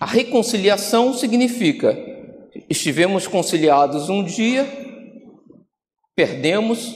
a 0.00 0.06
reconciliação 0.06 1.14
significa 1.14 1.96
estivemos 2.68 3.26
conciliados 3.26 4.08
um 4.08 4.22
dia, 4.22 4.66
perdemos 6.14 6.94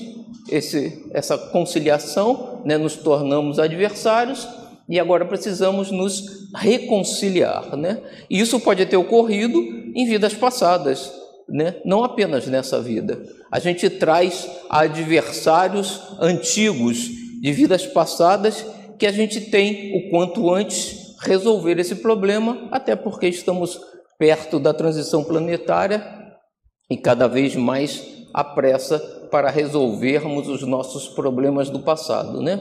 esse, 0.49 1.07
essa 1.13 1.37
conciliação, 1.37 2.63
né, 2.65 2.77
nos 2.77 2.97
tornamos 2.97 3.59
adversários 3.59 4.47
e 4.89 5.01
agora 5.01 5.25
precisamos 5.25 5.91
nos 5.91 6.51
reconciliar. 6.55 7.77
Né? 7.77 8.01
E 8.31 8.39
isso 8.41 8.61
pode 8.61 8.85
ter 8.87 8.97
ocorrido 8.97 9.59
em 9.95 10.07
vidas 10.07 10.35
passadas, 10.35 11.13
né? 11.49 11.77
não 11.85 12.05
apenas 12.05 12.47
nessa 12.47 12.81
vida. 12.81 13.21
A 13.51 13.59
gente 13.59 13.89
traz 13.91 14.49
adversários 14.69 16.01
antigos 16.21 17.09
de 17.41 17.53
vidas 17.53 17.87
passadas 17.87 18.65
que 18.99 19.07
a 19.07 19.13
gente 19.13 19.41
tem 19.41 19.97
o 19.97 20.11
quanto 20.11 20.53
antes 20.53 21.17
resolver 21.21 21.79
esse 21.79 21.97
problema, 21.97 22.69
até 22.71 22.95
porque 22.95 23.27
estamos 23.27 23.81
perto 24.19 24.59
da 24.59 24.73
transição 24.73 25.23
planetária 25.23 26.05
e 26.91 26.97
cada 26.97 27.27
vez 27.27 27.55
mais 27.55 28.27
à 28.33 28.45
pressa 28.45 28.99
para 29.31 29.51
resolvermos 29.51 30.49
os 30.49 30.63
nossos 30.63 31.09
problemas 31.09 31.69
do 31.69 31.81
passado, 31.81 32.41
né? 32.41 32.61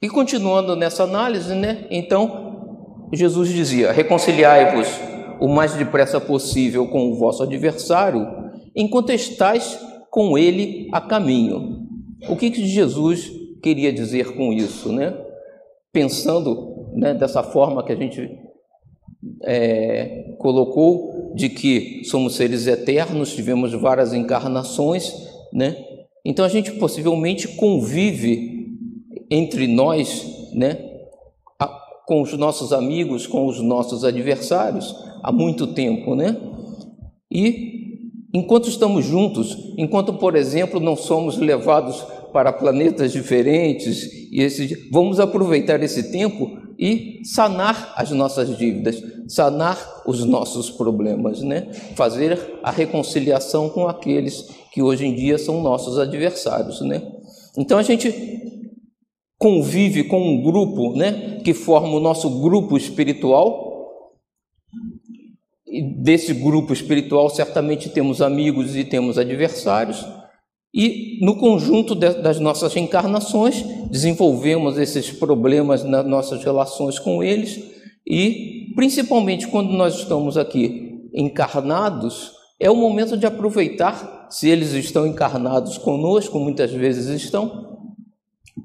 E 0.00 0.08
continuando 0.08 0.74
nessa 0.74 1.04
análise, 1.04 1.54
né? 1.54 1.86
Então, 1.88 3.08
Jesus 3.12 3.50
dizia: 3.50 3.92
reconciliai-vos 3.92 4.88
o 5.40 5.46
mais 5.46 5.74
depressa 5.74 6.20
possível 6.20 6.88
com 6.88 7.10
o 7.10 7.14
vosso 7.16 7.42
adversário, 7.42 8.26
enquanto 8.74 9.10
estáis 9.10 9.78
com 10.10 10.36
ele 10.36 10.88
a 10.92 11.00
caminho. 11.00 11.86
O 12.28 12.36
que, 12.36 12.50
que 12.50 12.66
Jesus 12.66 13.30
queria 13.62 13.92
dizer 13.92 14.34
com 14.34 14.52
isso, 14.52 14.92
né? 14.92 15.16
Pensando 15.92 16.71
né, 16.94 17.14
dessa 17.14 17.42
forma 17.42 17.84
que 17.84 17.92
a 17.92 17.96
gente 17.96 18.38
é, 19.42 20.34
colocou, 20.38 21.32
de 21.34 21.48
que 21.48 22.02
somos 22.04 22.34
seres 22.34 22.66
eternos, 22.66 23.34
tivemos 23.34 23.72
várias 23.72 24.12
encarnações, 24.12 25.12
né? 25.52 25.76
Então 26.24 26.44
a 26.44 26.48
gente 26.48 26.72
possivelmente 26.72 27.48
convive 27.48 28.68
entre 29.30 29.66
nós, 29.66 30.50
né? 30.52 30.90
Com 32.06 32.20
os 32.20 32.36
nossos 32.36 32.72
amigos, 32.72 33.26
com 33.26 33.46
os 33.46 33.60
nossos 33.60 34.04
adversários 34.04 34.94
há 35.22 35.32
muito 35.32 35.68
tempo, 35.68 36.14
né? 36.14 36.36
E 37.30 37.72
Enquanto 38.34 38.66
estamos 38.66 39.04
juntos, 39.04 39.74
enquanto, 39.76 40.14
por 40.14 40.34
exemplo, 40.34 40.80
não 40.80 40.96
somos 40.96 41.36
levados 41.36 42.02
para 42.32 42.50
planetas 42.50 43.12
diferentes, 43.12 44.30
e 44.32 44.40
esse, 44.40 44.88
vamos 44.90 45.20
aproveitar 45.20 45.82
esse 45.82 46.10
tempo 46.10 46.58
e 46.82 47.24
sanar 47.24 47.94
as 47.96 48.10
nossas 48.10 48.58
dívidas, 48.58 49.00
sanar 49.28 50.02
os 50.04 50.24
nossos 50.24 50.68
problemas, 50.68 51.40
né? 51.40 51.72
fazer 51.94 52.58
a 52.60 52.72
reconciliação 52.72 53.68
com 53.68 53.86
aqueles 53.86 54.48
que 54.72 54.82
hoje 54.82 55.06
em 55.06 55.14
dia 55.14 55.38
são 55.38 55.62
nossos 55.62 55.96
adversários. 55.96 56.80
Né? 56.80 57.00
Então 57.56 57.78
a 57.78 57.84
gente 57.84 58.12
convive 59.38 60.02
com 60.02 60.20
um 60.20 60.42
grupo 60.42 60.96
né, 60.96 61.40
que 61.44 61.54
forma 61.54 61.94
o 61.94 62.00
nosso 62.00 62.28
grupo 62.40 62.76
espiritual, 62.76 63.70
desse 66.02 66.34
grupo 66.34 66.72
espiritual, 66.72 67.30
certamente 67.30 67.90
temos 67.90 68.20
amigos 68.20 68.74
e 68.74 68.82
temos 68.82 69.18
adversários, 69.18 70.04
e 70.74 71.18
no 71.20 71.36
conjunto 71.36 71.94
das 71.94 72.40
nossas 72.40 72.74
encarnações, 72.76 73.62
desenvolvemos 73.90 74.78
esses 74.78 75.10
problemas 75.10 75.84
nas 75.84 76.06
nossas 76.06 76.42
relações 76.42 76.98
com 76.98 77.22
eles, 77.22 77.62
e 78.06 78.72
principalmente 78.74 79.46
quando 79.48 79.72
nós 79.72 79.96
estamos 79.96 80.36
aqui 80.36 81.10
encarnados, 81.14 82.32
é 82.58 82.70
o 82.70 82.76
momento 82.76 83.16
de 83.16 83.26
aproveitar, 83.26 84.28
se 84.30 84.48
eles 84.48 84.72
estão 84.72 85.06
encarnados 85.06 85.76
conosco, 85.76 86.38
muitas 86.38 86.70
vezes 86.70 87.06
estão, 87.22 87.72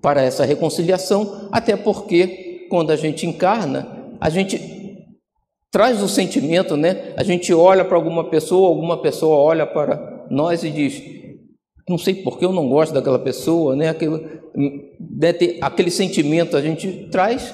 para 0.01 0.21
essa 0.21 0.45
reconciliação, 0.45 1.49
até 1.51 1.75
porque 1.75 2.67
quando 2.69 2.91
a 2.91 2.95
gente 2.95 3.25
encarna, 3.25 4.15
a 4.19 4.29
gente 4.29 4.77
traz 5.71 6.01
o 6.01 6.07
sentimento, 6.07 6.77
né? 6.77 7.13
A 7.17 7.23
gente 7.23 7.53
olha 7.53 7.83
para 7.83 7.97
alguma 7.97 8.29
pessoa, 8.29 8.67
alguma 8.67 9.01
pessoa 9.01 9.37
olha 9.37 9.65
para 9.65 10.27
nós 10.29 10.63
e 10.63 10.69
diz: 10.69 11.01
não 11.87 11.97
sei 11.97 12.15
por 12.15 12.37
que 12.37 12.45
eu 12.45 12.51
não 12.51 12.67
gosto 12.67 12.93
daquela 12.93 13.19
pessoa, 13.19 13.75
né? 13.75 13.89
Aquele, 13.89 14.25
aquele 15.61 15.89
sentimento 15.89 16.57
a 16.57 16.61
gente 16.61 17.07
traz, 17.09 17.53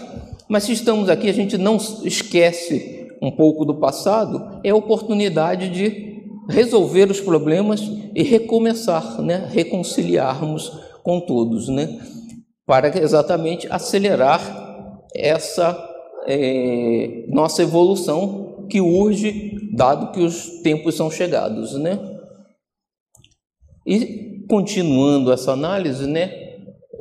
mas 0.50 0.64
se 0.64 0.72
estamos 0.74 1.08
aqui, 1.08 1.30
a 1.30 1.34
gente 1.34 1.58
não 1.58 1.78
esquece 2.04 3.10
um 3.22 3.32
pouco 3.32 3.64
do 3.64 3.76
passado, 3.76 4.60
é 4.64 4.72
a 4.72 4.76
oportunidade 4.76 5.70
de 5.70 6.14
resolver 6.50 7.10
os 7.10 7.22
problemas 7.22 7.82
e 8.16 8.24
recomeçar, 8.24 9.22
né? 9.22 9.48
Reconciliarmos 9.52 10.72
com 11.04 11.20
todos, 11.20 11.70
né? 11.70 12.00
Para 12.66 12.98
exatamente 13.00 13.68
acelerar 13.70 15.04
essa 15.16 15.78
é, 16.26 17.26
nossa 17.28 17.62
evolução 17.62 18.66
que 18.70 18.82
urge, 18.82 19.56
dado 19.74 20.12
que 20.12 20.22
os 20.22 20.62
tempos 20.62 20.96
são 20.96 21.12
chegados, 21.12 21.74
né? 21.76 22.00
E 23.86 24.44
continuando 24.48 25.32
essa 25.32 25.52
análise, 25.52 26.08
né? 26.08 26.32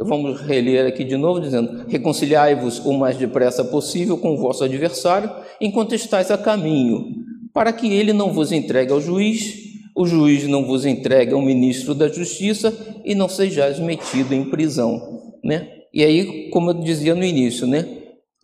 Vamos 0.00 0.40
reler 0.40 0.86
aqui 0.86 1.04
de 1.04 1.16
novo, 1.16 1.40
dizendo: 1.40 1.84
Reconciliai-vos 1.88 2.80
o 2.84 2.92
mais 2.92 3.16
depressa 3.16 3.64
possível 3.64 4.18
com 4.18 4.34
o 4.34 4.38
vosso 4.38 4.64
adversário, 4.64 5.30
enquanto 5.60 5.94
estáis 5.94 6.30
a 6.30 6.38
caminho, 6.38 7.04
para 7.52 7.72
que 7.72 7.92
ele 7.92 8.12
não 8.12 8.32
vos 8.32 8.50
entregue 8.50 8.92
ao 8.92 9.00
juiz, 9.00 9.54
o 9.94 10.06
juiz 10.06 10.46
não 10.48 10.64
vos 10.64 10.86
entregue 10.86 11.34
ao 11.34 11.42
ministro 11.42 11.94
da 11.94 12.08
justiça 12.08 12.74
e 13.04 13.14
não 13.14 13.28
sejais 13.28 13.78
metido 13.78 14.34
em 14.34 14.44
prisão, 14.44 15.32
né? 15.44 15.68
E 15.92 16.02
aí, 16.02 16.48
como 16.50 16.70
eu 16.70 16.74
dizia 16.74 17.14
no 17.14 17.24
início, 17.24 17.66
né? 17.66 17.86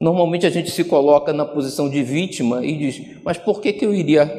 Normalmente 0.00 0.46
a 0.46 0.50
gente 0.50 0.70
se 0.70 0.84
coloca 0.84 1.32
na 1.32 1.44
posição 1.44 1.88
de 1.88 2.02
vítima 2.02 2.64
e 2.64 2.76
diz: 2.76 3.02
mas 3.24 3.38
por 3.38 3.60
que, 3.60 3.72
que 3.72 3.84
eu 3.84 3.94
iria 3.94 4.30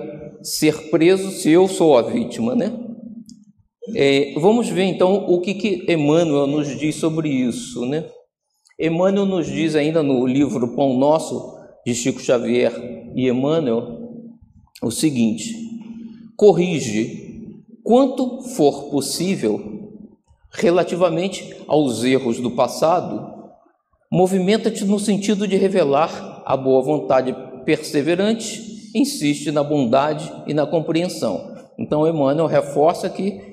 ser 0.41 0.89
preso 0.89 1.31
se 1.31 1.49
eu 1.49 1.67
sou 1.67 1.97
a 1.97 2.01
vítima, 2.03 2.55
né? 2.55 2.71
É, 3.95 4.33
vamos 4.37 4.69
ver 4.69 4.83
então 4.83 5.25
o 5.27 5.41
que, 5.41 5.53
que 5.53 5.91
Emmanuel 5.91 6.47
nos 6.47 6.77
diz 6.77 6.95
sobre 6.95 7.29
isso, 7.29 7.85
né? 7.85 8.05
Emmanuel 8.79 9.25
nos 9.25 9.47
diz 9.47 9.75
ainda 9.75 10.01
no 10.01 10.25
livro 10.25 10.75
Pão 10.75 10.97
Nosso, 10.97 11.57
de 11.85 11.93
Chico 11.95 12.21
Xavier 12.21 12.73
e 13.15 13.27
Emmanuel, 13.27 14.09
o 14.81 14.91
seguinte: 14.91 15.55
corrige 16.37 17.63
quanto 17.83 18.41
for 18.43 18.89
possível 18.89 19.79
relativamente 20.51 21.55
aos 21.67 22.03
erros 22.03 22.39
do 22.39 22.51
passado, 22.51 23.51
movimenta-te 24.11 24.85
no 24.85 24.99
sentido 24.99 25.47
de 25.47 25.55
revelar 25.55 26.43
a 26.45 26.55
boa 26.55 26.81
vontade 26.81 27.35
perseverante, 27.65 28.89
insiste 28.95 29.51
na 29.51 29.63
bondade 29.63 30.31
e 30.47 30.53
na 30.53 30.65
compreensão. 30.65 31.55
Então, 31.77 32.07
Emmanuel 32.07 32.47
reforça 32.47 33.09
que 33.09 33.48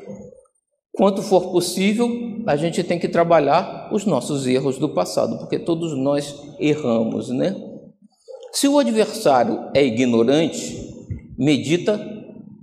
Quanto 0.97 1.23
for 1.23 1.53
possível, 1.53 2.09
a 2.47 2.57
gente 2.57 2.83
tem 2.83 2.99
que 2.99 3.09
trabalhar 3.09 3.91
os 3.93 4.07
nossos 4.07 4.47
erros 4.47 4.79
do 4.79 4.89
passado, 4.89 5.39
porque 5.39 5.59
todos 5.59 5.97
nós 5.97 6.35
erramos, 6.59 7.29
né? 7.29 7.55
Se 8.51 8.67
o 8.67 8.79
adversário 8.79 9.69
é 9.75 9.85
ignorante, 9.85 10.95
medita 11.39 12.01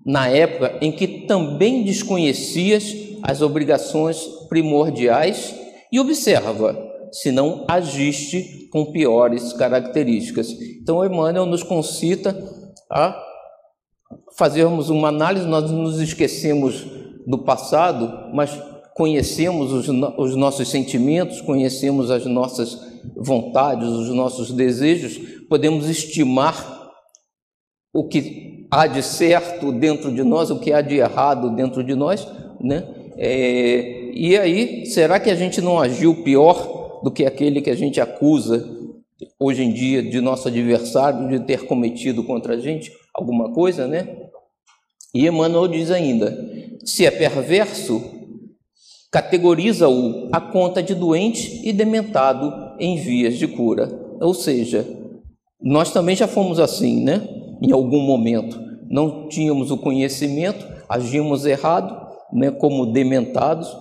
na 0.04 0.28
época 0.28 0.80
em 0.82 0.92
que 0.92 1.08
também 1.28 1.84
desconhecias 1.84 2.96
as 3.22 3.42
obrigações 3.42 4.25
primordiais 4.50 5.56
e 5.92 6.00
observa 6.00 6.75
se 7.12 7.32
não 7.32 7.63
agiste 7.68 8.68
com 8.72 8.92
piores 8.92 9.54
características. 9.54 10.50
Então, 10.82 11.06
Emmanuel 11.06 11.46
nos 11.46 11.62
concita 11.62 12.36
a 12.90 13.16
fazermos 14.36 14.90
uma 14.90 15.10
análise, 15.10 15.46
nós 15.46 15.70
nos 15.70 16.02
esquecemos 16.02 17.03
do 17.25 17.39
passado, 17.39 18.32
mas 18.34 18.51
conhecemos 18.96 19.72
os, 19.72 19.88
os 20.17 20.36
nossos 20.36 20.67
sentimentos, 20.67 21.41
conhecemos 21.41 22.12
as 22.12 22.26
nossas 22.26 22.80
vontades, 23.15 23.88
os 23.88 24.10
nossos 24.10 24.52
desejos, 24.52 25.17
podemos 25.50 25.89
estimar 25.89 26.91
o 27.93 28.08
que 28.08 28.67
há 28.71 28.88
de 28.88 29.04
certo 29.04 29.71
dentro 29.71 30.12
de 30.12 30.24
nós, 30.24 30.50
o 30.50 30.60
que 30.60 30.74
há 30.74 30.82
de 30.82 30.95
errado 30.95 31.56
dentro 31.56 31.84
de 31.84 31.93
nós, 31.95 32.28
né? 32.60 32.88
É, 33.15 34.12
e 34.13 34.38
aí, 34.38 34.86
será 34.88 35.19
que 35.19 35.30
a 35.30 35.36
gente 35.36 35.62
não 35.62 35.80
agiu 35.80 36.24
pior 36.24 37.02
do 37.04 37.12
que 37.12 37.26
aquele 37.26 37.62
que 37.62 37.69
a 37.69 37.76
gente 37.76 38.02
acusa 38.02 38.67
hoje 39.39 39.63
em 39.63 39.71
dia 39.71 40.02
de 40.02 40.19
nosso 40.21 40.48
adversário 40.48 41.28
de 41.28 41.45
ter 41.45 41.65
cometido 41.65 42.24
contra 42.24 42.56
a 42.56 42.58
gente 42.58 42.91
alguma 43.13 43.52
coisa, 43.52 43.88
né? 43.88 44.08
E 45.13 45.28
Emmanuel 45.28 45.67
diz 45.67 45.91
ainda: 45.91 46.36
se 46.84 47.06
é 47.06 47.12
perverso, 47.12 48.02
categoriza-o 49.12 50.30
a 50.32 50.41
conta 50.41 50.82
de 50.82 50.96
doente 50.96 51.62
e 51.63 51.72
dementado 51.72 52.76
em 52.80 52.98
vias 52.98 53.38
de 53.38 53.48
cura. 53.48 53.88
Ou 54.19 54.34
seja, 54.34 54.86
nós 55.62 55.91
também 55.91 56.15
já 56.15 56.28
fomos 56.28 56.60
assim, 56.60 57.04
né? 57.04 57.28
Em 57.62 57.72
algum 57.72 58.02
momento. 58.02 58.60
Não 58.89 59.28
tínhamos 59.28 59.72
o 59.72 59.78
conhecimento, 59.78 60.67
agimos 60.89 61.46
errado, 61.46 62.08
né? 62.34 62.52
como 62.52 62.86
dementados. 62.86 63.76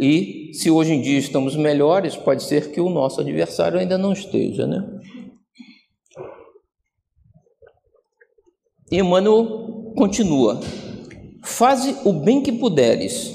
E 0.00 0.50
se 0.52 0.70
hoje 0.70 0.94
em 0.94 1.00
dia 1.00 1.18
estamos 1.18 1.56
melhores, 1.56 2.16
pode 2.16 2.42
ser 2.42 2.70
que 2.70 2.80
o 2.80 2.88
nosso 2.88 3.20
adversário 3.20 3.78
ainda 3.78 3.98
não 3.98 4.12
esteja, 4.12 4.66
né? 4.66 4.84
Emmanuel 8.90 9.92
continua: 9.96 10.60
Faze 11.46 11.94
o 12.04 12.12
bem 12.12 12.42
que 12.42 12.50
puderes, 12.50 13.32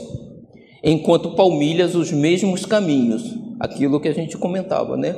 enquanto 0.83 1.33
palmilhas 1.33 1.95
os 1.95 2.11
mesmos 2.11 2.65
caminhos, 2.65 3.23
aquilo 3.57 4.01
que 4.01 4.09
a 4.09 4.13
gente 4.13 4.37
comentava, 4.37 4.97
né? 4.97 5.15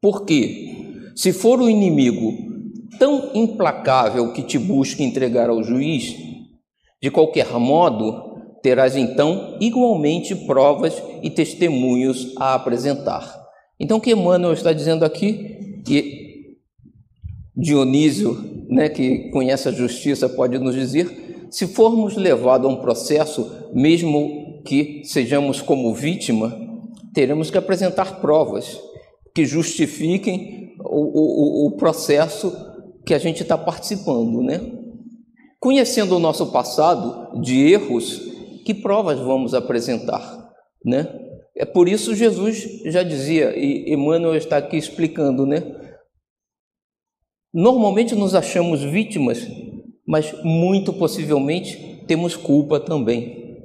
Porque 0.00 1.12
se 1.14 1.34
for 1.34 1.60
o 1.60 1.68
inimigo 1.68 2.32
tão 2.98 3.30
implacável 3.34 4.32
que 4.32 4.42
te 4.42 4.58
busque 4.58 5.04
entregar 5.04 5.50
ao 5.50 5.62
juiz, 5.62 6.16
de 7.00 7.10
qualquer 7.10 7.52
modo, 7.58 8.40
terás 8.62 8.96
então 8.96 9.58
igualmente 9.60 10.34
provas 10.34 11.00
e 11.22 11.28
testemunhos 11.28 12.32
a 12.38 12.54
apresentar. 12.54 13.38
Então, 13.78 13.98
o 13.98 14.00
que 14.00 14.12
Emmanuel 14.12 14.54
está 14.54 14.72
dizendo 14.72 15.04
aqui, 15.04 15.82
e 15.86 16.56
Dionísio, 17.54 18.64
né, 18.70 18.88
que 18.88 19.30
conhece 19.30 19.68
a 19.68 19.72
justiça, 19.72 20.26
pode 20.26 20.58
nos 20.58 20.74
dizer: 20.74 21.21
se 21.52 21.66
formos 21.66 22.16
levados 22.16 22.66
a 22.66 22.72
um 22.72 22.80
processo, 22.80 23.68
mesmo 23.74 24.62
que 24.64 25.02
sejamos 25.04 25.60
como 25.60 25.94
vítima, 25.94 26.58
teremos 27.12 27.50
que 27.50 27.58
apresentar 27.58 28.22
provas 28.22 28.80
que 29.34 29.44
justifiquem 29.44 30.74
o, 30.80 31.66
o, 31.66 31.66
o 31.66 31.76
processo 31.76 32.56
que 33.04 33.12
a 33.12 33.18
gente 33.18 33.42
está 33.42 33.58
participando, 33.58 34.42
né? 34.42 34.60
Conhecendo 35.60 36.16
o 36.16 36.18
nosso 36.18 36.50
passado 36.50 37.38
de 37.42 37.70
erros, 37.70 38.18
que 38.64 38.72
provas 38.72 39.18
vamos 39.18 39.52
apresentar, 39.52 40.50
né? 40.82 41.06
É 41.54 41.66
por 41.66 41.86
isso 41.86 42.14
Jesus 42.14 42.80
já 42.86 43.02
dizia, 43.02 43.54
e 43.54 43.92
Emmanuel 43.92 44.36
está 44.36 44.56
aqui 44.56 44.78
explicando, 44.78 45.44
né? 45.44 45.62
Normalmente 47.52 48.14
nos 48.14 48.34
achamos 48.34 48.82
vítimas, 48.82 49.46
mas 50.06 50.34
muito 50.42 50.92
possivelmente 50.92 52.04
temos 52.06 52.36
culpa 52.36 52.80
também. 52.80 53.64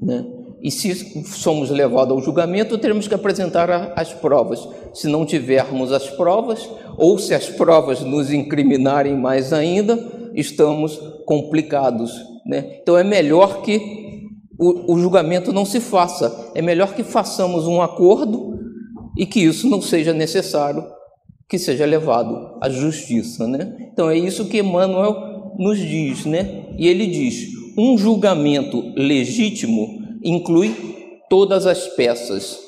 Né? 0.00 0.24
E 0.60 0.70
se 0.70 0.94
somos 1.24 1.70
levados 1.70 2.12
ao 2.12 2.22
julgamento, 2.22 2.78
teremos 2.78 3.06
que 3.06 3.14
apresentar 3.14 3.92
as 3.94 4.12
provas. 4.12 4.66
Se 4.92 5.06
não 5.06 5.24
tivermos 5.24 5.92
as 5.92 6.08
provas, 6.10 6.68
ou 6.96 7.18
se 7.18 7.34
as 7.34 7.48
provas 7.48 8.00
nos 8.00 8.32
incriminarem 8.32 9.14
mais 9.16 9.52
ainda, 9.52 10.30
estamos 10.34 10.98
complicados. 11.24 12.12
Né? 12.44 12.78
Então 12.82 12.96
é 12.96 13.04
melhor 13.04 13.62
que 13.62 13.80
o, 14.58 14.94
o 14.94 14.98
julgamento 14.98 15.52
não 15.52 15.64
se 15.64 15.80
faça, 15.80 16.50
é 16.54 16.62
melhor 16.62 16.94
que 16.94 17.04
façamos 17.04 17.66
um 17.66 17.82
acordo 17.82 18.58
e 19.16 19.26
que 19.26 19.40
isso 19.40 19.68
não 19.68 19.80
seja 19.80 20.12
necessário 20.12 20.84
que 21.48 21.58
seja 21.58 21.86
levado 21.86 22.58
à 22.60 22.68
justiça, 22.68 23.46
né? 23.46 23.76
Então 23.92 24.10
é 24.10 24.18
isso 24.18 24.46
que 24.46 24.58
Emmanuel 24.58 25.35
nos 25.58 25.78
diz, 25.78 26.24
né? 26.24 26.66
E 26.78 26.88
ele 26.88 27.06
diz: 27.06 27.48
um 27.76 27.96
julgamento 27.98 28.92
legítimo 28.96 30.00
inclui 30.22 30.74
todas 31.28 31.66
as 31.66 31.86
peças. 31.88 32.58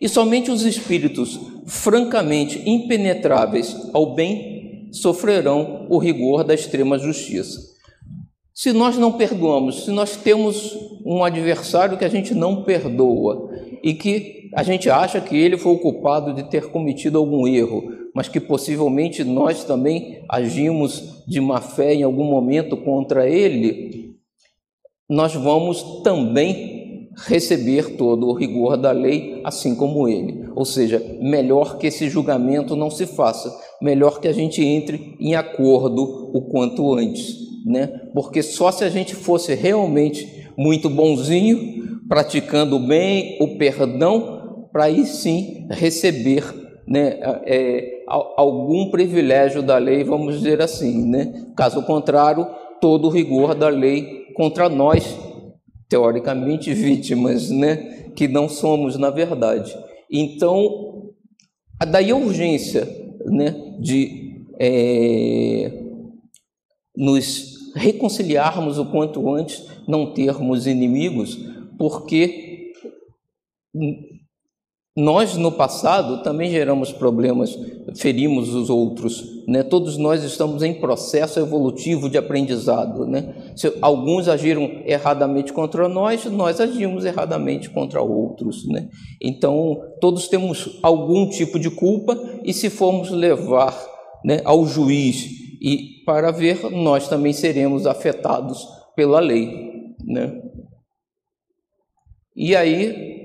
E 0.00 0.08
somente 0.08 0.50
os 0.50 0.62
espíritos 0.62 1.40
francamente 1.66 2.62
impenetráveis 2.68 3.74
ao 3.94 4.14
bem 4.14 4.88
sofrerão 4.92 5.86
o 5.88 5.98
rigor 5.98 6.44
da 6.44 6.54
extrema 6.54 6.98
justiça. 6.98 7.60
Se 8.54 8.72
nós 8.72 8.96
não 8.96 9.12
perdoamos, 9.12 9.84
se 9.84 9.90
nós 9.90 10.16
temos 10.16 10.76
um 11.04 11.22
adversário 11.24 11.98
que 11.98 12.04
a 12.04 12.08
gente 12.08 12.34
não 12.34 12.62
perdoa 12.62 13.50
e 13.82 13.94
que 13.94 14.50
a 14.54 14.62
gente 14.62 14.88
acha 14.88 15.20
que 15.20 15.36
ele 15.36 15.58
foi 15.58 15.72
o 15.72 15.78
culpado 15.78 16.32
de 16.32 16.44
ter 16.44 16.70
cometido 16.70 17.18
algum 17.18 17.46
erro, 17.46 17.82
mas 18.14 18.28
que 18.28 18.40
possivelmente 18.40 19.22
nós 19.24 19.64
também 19.64 20.24
agimos 20.28 21.15
de 21.26 21.40
má 21.40 21.60
fé 21.60 21.94
em 21.94 22.02
algum 22.02 22.24
momento 22.24 22.76
contra 22.76 23.28
ele, 23.28 24.16
nós 25.08 25.34
vamos 25.34 26.02
também 26.02 26.76
receber 27.26 27.96
todo 27.96 28.26
o 28.26 28.34
rigor 28.34 28.76
da 28.76 28.92
lei, 28.92 29.40
assim 29.44 29.74
como 29.74 30.08
ele. 30.08 30.48
Ou 30.54 30.64
seja, 30.64 31.02
melhor 31.20 31.78
que 31.78 31.86
esse 31.86 32.08
julgamento 32.08 32.76
não 32.76 32.90
se 32.90 33.06
faça, 33.06 33.50
melhor 33.80 34.20
que 34.20 34.28
a 34.28 34.32
gente 34.32 34.62
entre 34.62 35.16
em 35.18 35.34
acordo 35.34 36.02
o 36.34 36.42
quanto 36.50 36.94
antes, 36.94 37.36
né? 37.64 37.86
Porque 38.12 38.42
só 38.42 38.70
se 38.70 38.84
a 38.84 38.90
gente 38.90 39.14
fosse 39.14 39.54
realmente 39.54 40.50
muito 40.56 40.90
bonzinho, 40.90 42.00
praticando 42.08 42.78
bem 42.78 43.38
o 43.40 43.56
perdão, 43.56 44.68
para 44.72 44.84
aí 44.84 45.06
sim 45.06 45.66
receber 45.70 46.44
né, 46.86 47.18
é, 47.44 47.95
algum 48.06 48.90
privilégio 48.90 49.62
da 49.62 49.78
lei, 49.78 50.04
vamos 50.04 50.36
dizer 50.36 50.60
assim. 50.62 51.06
Né? 51.08 51.46
Caso 51.56 51.82
contrário, 51.82 52.46
todo 52.80 53.08
o 53.08 53.10
rigor 53.10 53.54
da 53.54 53.68
lei 53.68 54.26
contra 54.34 54.68
nós, 54.68 55.18
teoricamente 55.88 56.72
vítimas, 56.74 57.50
né, 57.50 58.10
que 58.14 58.28
não 58.28 58.48
somos 58.48 58.96
na 58.96 59.10
verdade. 59.10 59.76
Então, 60.10 61.12
daí 61.90 62.10
a 62.10 62.16
urgência 62.16 62.86
né, 63.24 63.76
de 63.80 64.44
é, 64.60 65.72
nos 66.96 67.72
reconciliarmos 67.74 68.78
o 68.78 68.86
quanto 68.86 69.28
antes, 69.32 69.66
não 69.86 70.12
termos 70.14 70.66
inimigos, 70.66 71.38
porque 71.78 72.72
nós, 74.96 75.36
no 75.36 75.52
passado, 75.52 76.22
também 76.22 76.50
geramos 76.50 76.90
problemas, 76.90 77.54
ferimos 77.96 78.54
os 78.54 78.70
outros. 78.70 79.44
Né? 79.46 79.62
Todos 79.62 79.98
nós 79.98 80.24
estamos 80.24 80.62
em 80.62 80.72
processo 80.72 81.38
evolutivo 81.38 82.08
de 82.08 82.16
aprendizado. 82.16 83.06
Né? 83.06 83.52
Se 83.54 83.70
alguns 83.82 84.26
agiram 84.26 84.62
erradamente 84.86 85.52
contra 85.52 85.86
nós, 85.86 86.24
nós 86.24 86.62
agimos 86.62 87.04
erradamente 87.04 87.68
contra 87.68 88.00
outros. 88.00 88.66
Né? 88.66 88.88
Então, 89.20 89.82
todos 90.00 90.28
temos 90.28 90.78
algum 90.82 91.28
tipo 91.28 91.58
de 91.58 91.68
culpa, 91.68 92.18
e 92.42 92.54
se 92.54 92.70
formos 92.70 93.10
levar 93.10 93.78
né, 94.24 94.40
ao 94.46 94.64
juiz 94.64 95.26
e 95.60 96.02
para 96.06 96.30
ver, 96.30 96.70
nós 96.70 97.06
também 97.06 97.34
seremos 97.34 97.86
afetados 97.86 98.66
pela 98.94 99.20
lei. 99.20 99.94
Né? 100.02 100.40
E 102.34 102.56
aí, 102.56 103.15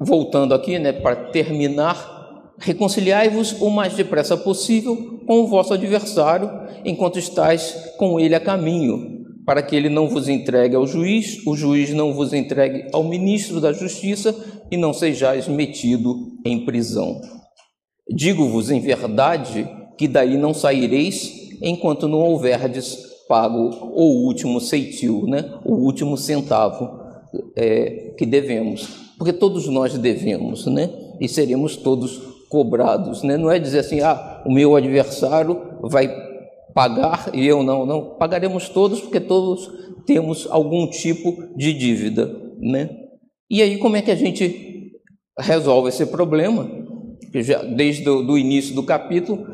voltando 0.00 0.54
aqui, 0.54 0.78
né, 0.78 0.92
para 0.92 1.14
terminar, 1.14 2.54
reconciliai-vos 2.58 3.60
o 3.60 3.68
mais 3.68 3.94
depressa 3.94 4.36
possível 4.36 5.20
com 5.26 5.40
o 5.40 5.46
vosso 5.46 5.74
adversário, 5.74 6.50
enquanto 6.84 7.18
estáis 7.18 7.74
com 7.98 8.18
ele 8.18 8.34
a 8.34 8.40
caminho, 8.40 9.20
para 9.44 9.62
que 9.62 9.76
ele 9.76 9.90
não 9.90 10.08
vos 10.08 10.28
entregue 10.28 10.74
ao 10.74 10.86
juiz, 10.86 11.44
o 11.46 11.54
juiz 11.54 11.90
não 11.90 12.14
vos 12.14 12.32
entregue 12.32 12.86
ao 12.92 13.04
ministro 13.04 13.60
da 13.60 13.72
justiça 13.72 14.34
e 14.70 14.76
não 14.76 14.92
sejais 14.92 15.46
metido 15.46 16.14
em 16.44 16.64
prisão. 16.64 17.20
Digo-vos 18.08 18.70
em 18.70 18.80
verdade 18.80 19.68
que 19.98 20.08
daí 20.08 20.36
não 20.36 20.54
saireis 20.54 21.58
enquanto 21.62 22.08
não 22.08 22.20
houverdes 22.20 22.96
pago 23.28 23.92
o 23.94 24.26
último 24.26 24.60
ceitil, 24.60 25.24
né? 25.26 25.52
o 25.64 25.74
último 25.74 26.16
centavo 26.16 26.98
é, 27.56 28.14
que 28.18 28.26
devemos 28.26 29.09
porque 29.20 29.34
todos 29.34 29.68
nós 29.68 29.98
devemos, 29.98 30.64
né? 30.64 30.88
E 31.20 31.28
seremos 31.28 31.76
todos 31.76 32.16
cobrados, 32.48 33.22
né? 33.22 33.36
Não 33.36 33.50
é 33.50 33.58
dizer 33.58 33.80
assim, 33.80 34.00
ah, 34.00 34.42
o 34.46 34.50
meu 34.50 34.74
adversário 34.74 35.60
vai 35.82 36.08
pagar 36.72 37.28
e 37.34 37.46
eu 37.46 37.62
não, 37.62 37.84
não. 37.84 38.14
Pagaremos 38.14 38.70
todos 38.70 38.98
porque 38.98 39.20
todos 39.20 39.70
temos 40.06 40.48
algum 40.50 40.88
tipo 40.88 41.36
de 41.54 41.74
dívida, 41.74 42.34
né? 42.58 42.88
E 43.50 43.60
aí 43.60 43.76
como 43.76 43.94
é 43.94 44.00
que 44.00 44.10
a 44.10 44.14
gente 44.14 44.90
resolve 45.38 45.90
esse 45.90 46.06
problema? 46.06 46.66
Já, 47.34 47.62
desde 47.62 48.08
o 48.08 48.22
do 48.22 48.38
início 48.38 48.74
do 48.74 48.84
capítulo, 48.84 49.46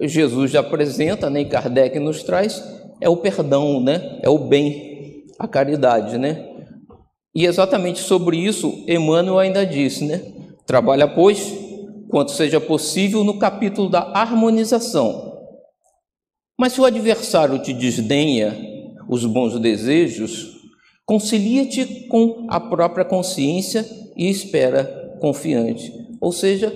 Jesus 0.00 0.50
já 0.50 0.58
apresenta, 0.58 1.30
né, 1.30 1.42
e 1.42 1.44
Kardec 1.44 2.00
nos 2.00 2.24
traz, 2.24 2.60
é 3.00 3.08
o 3.08 3.16
perdão, 3.16 3.80
né? 3.80 4.18
É 4.24 4.28
o 4.28 4.38
bem, 4.38 5.22
a 5.38 5.46
caridade, 5.46 6.18
né? 6.18 6.51
E 7.34 7.46
exatamente 7.46 8.00
sobre 8.00 8.36
isso, 8.36 8.84
Emmanuel 8.86 9.38
ainda 9.38 9.64
disse, 9.64 10.04
né? 10.04 10.20
Trabalha, 10.66 11.08
pois, 11.08 11.52
quanto 12.08 12.32
seja 12.32 12.60
possível 12.60 13.24
no 13.24 13.38
capítulo 13.38 13.88
da 13.88 14.00
harmonização. 14.14 15.32
Mas 16.58 16.74
se 16.74 16.80
o 16.80 16.84
adversário 16.84 17.58
te 17.62 17.72
desdenha 17.72 18.54
os 19.08 19.24
bons 19.24 19.58
desejos, 19.58 20.60
concilia-te 21.06 22.06
com 22.08 22.46
a 22.48 22.60
própria 22.60 23.04
consciência 23.04 23.84
e 24.16 24.28
espera 24.28 25.16
confiante. 25.20 25.92
Ou 26.20 26.32
seja, 26.32 26.72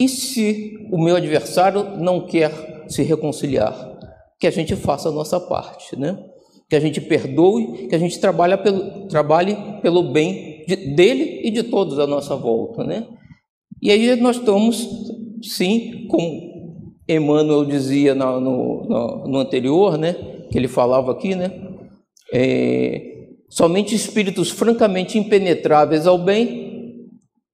e 0.00 0.08
se 0.08 0.88
o 0.90 0.98
meu 0.98 1.16
adversário 1.16 1.96
não 1.96 2.26
quer 2.26 2.84
se 2.88 3.02
reconciliar? 3.02 3.92
Que 4.40 4.46
a 4.46 4.50
gente 4.50 4.74
faça 4.74 5.08
a 5.08 5.12
nossa 5.12 5.38
parte, 5.38 5.96
né? 5.96 6.18
Que 6.68 6.76
a 6.76 6.80
gente 6.80 7.00
perdoe, 7.00 7.88
que 7.88 7.94
a 7.94 7.98
gente 7.98 8.18
trabalhe 8.18 8.56
pelo, 8.58 9.06
trabalhe 9.08 9.56
pelo 9.82 10.12
bem 10.12 10.64
de, 10.66 10.76
dele 10.94 11.40
e 11.44 11.50
de 11.50 11.62
todos 11.64 11.98
à 11.98 12.06
nossa 12.06 12.34
volta, 12.36 12.84
né? 12.84 13.06
E 13.82 13.90
aí 13.90 14.16
nós 14.16 14.36
estamos, 14.36 14.88
sim, 15.42 16.06
como 16.08 16.54
Emmanuel 17.08 17.64
dizia 17.64 18.14
no, 18.14 18.40
no, 18.40 19.28
no 19.28 19.38
anterior, 19.38 19.98
né? 19.98 20.14
Que 20.50 20.58
ele 20.58 20.68
falava 20.68 21.12
aqui, 21.12 21.34
né? 21.34 21.52
É, 22.32 23.26
somente 23.48 23.94
espíritos 23.94 24.50
francamente 24.50 25.18
impenetráveis 25.18 26.06
ao 26.06 26.18
bem 26.18 27.08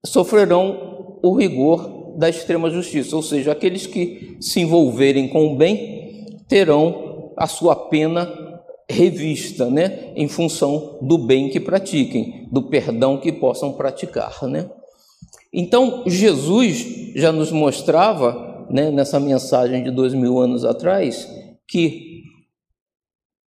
sofrerão 0.06 1.18
o 1.22 1.36
rigor 1.36 2.16
da 2.16 2.28
extrema 2.28 2.70
justiça, 2.70 3.14
ou 3.14 3.22
seja, 3.22 3.52
aqueles 3.52 3.86
que 3.86 4.36
se 4.40 4.60
envolverem 4.60 5.28
com 5.28 5.52
o 5.52 5.56
bem 5.56 6.26
terão 6.48 7.32
a 7.36 7.46
sua 7.46 7.74
pena 7.74 8.49
revista, 8.90 9.70
né, 9.70 10.12
em 10.16 10.28
função 10.28 10.98
do 11.00 11.16
bem 11.18 11.48
que 11.48 11.60
pratiquem, 11.60 12.48
do 12.50 12.62
perdão 12.62 13.18
que 13.18 13.32
possam 13.32 13.72
praticar, 13.72 14.46
né? 14.48 14.68
Então 15.52 16.04
Jesus 16.06 17.12
já 17.14 17.32
nos 17.32 17.50
mostrava, 17.50 18.66
né, 18.70 18.90
nessa 18.90 19.18
mensagem 19.18 19.82
de 19.82 19.90
dois 19.90 20.14
mil 20.14 20.38
anos 20.38 20.64
atrás, 20.64 21.28
que 21.66 22.10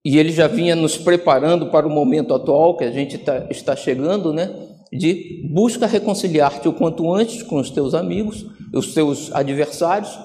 e 0.05 0.17
ele 0.17 0.33
já 0.33 0.47
vinha 0.47 0.75
nos 0.75 0.97
preparando 0.97 1.67
para 1.67 1.87
o 1.87 1.89
momento 1.89 2.33
atual 2.33 2.75
que 2.75 2.83
a 2.83 2.91
gente 2.91 3.17
tá, 3.17 3.47
está 3.49 3.73
chegando, 3.73 4.33
né? 4.33 4.53
De 4.91 5.49
busca 5.49 5.87
reconciliar-te 5.87 6.67
o 6.67 6.73
quanto 6.73 7.11
antes 7.13 7.41
com 7.41 7.55
os 7.55 7.69
teus 7.69 7.93
amigos, 7.93 8.45
os 8.73 8.93
teus 8.93 9.33
adversários, 9.33 10.19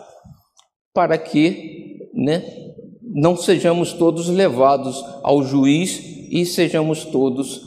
para 0.92 1.16
que, 1.16 2.11
né, 2.12 2.42
não 3.18 3.37
sejamos 3.37 3.92
todos 3.92 4.28
levados 4.28 5.04
ao 5.24 5.42
juiz 5.42 6.00
e 6.31 6.46
sejamos 6.46 7.04
todos 7.04 7.66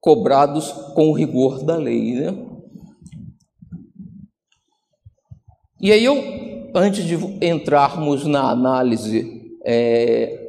cobrados 0.00 0.72
com 0.94 1.10
o 1.10 1.12
rigor 1.12 1.62
da 1.62 1.76
lei, 1.76 2.14
né? 2.14 2.34
E 5.78 5.92
aí 5.92 6.02
eu, 6.02 6.16
antes 6.74 7.04
de 7.04 7.14
entrarmos 7.44 8.24
na 8.24 8.50
análise 8.50 9.58
é, 9.66 10.48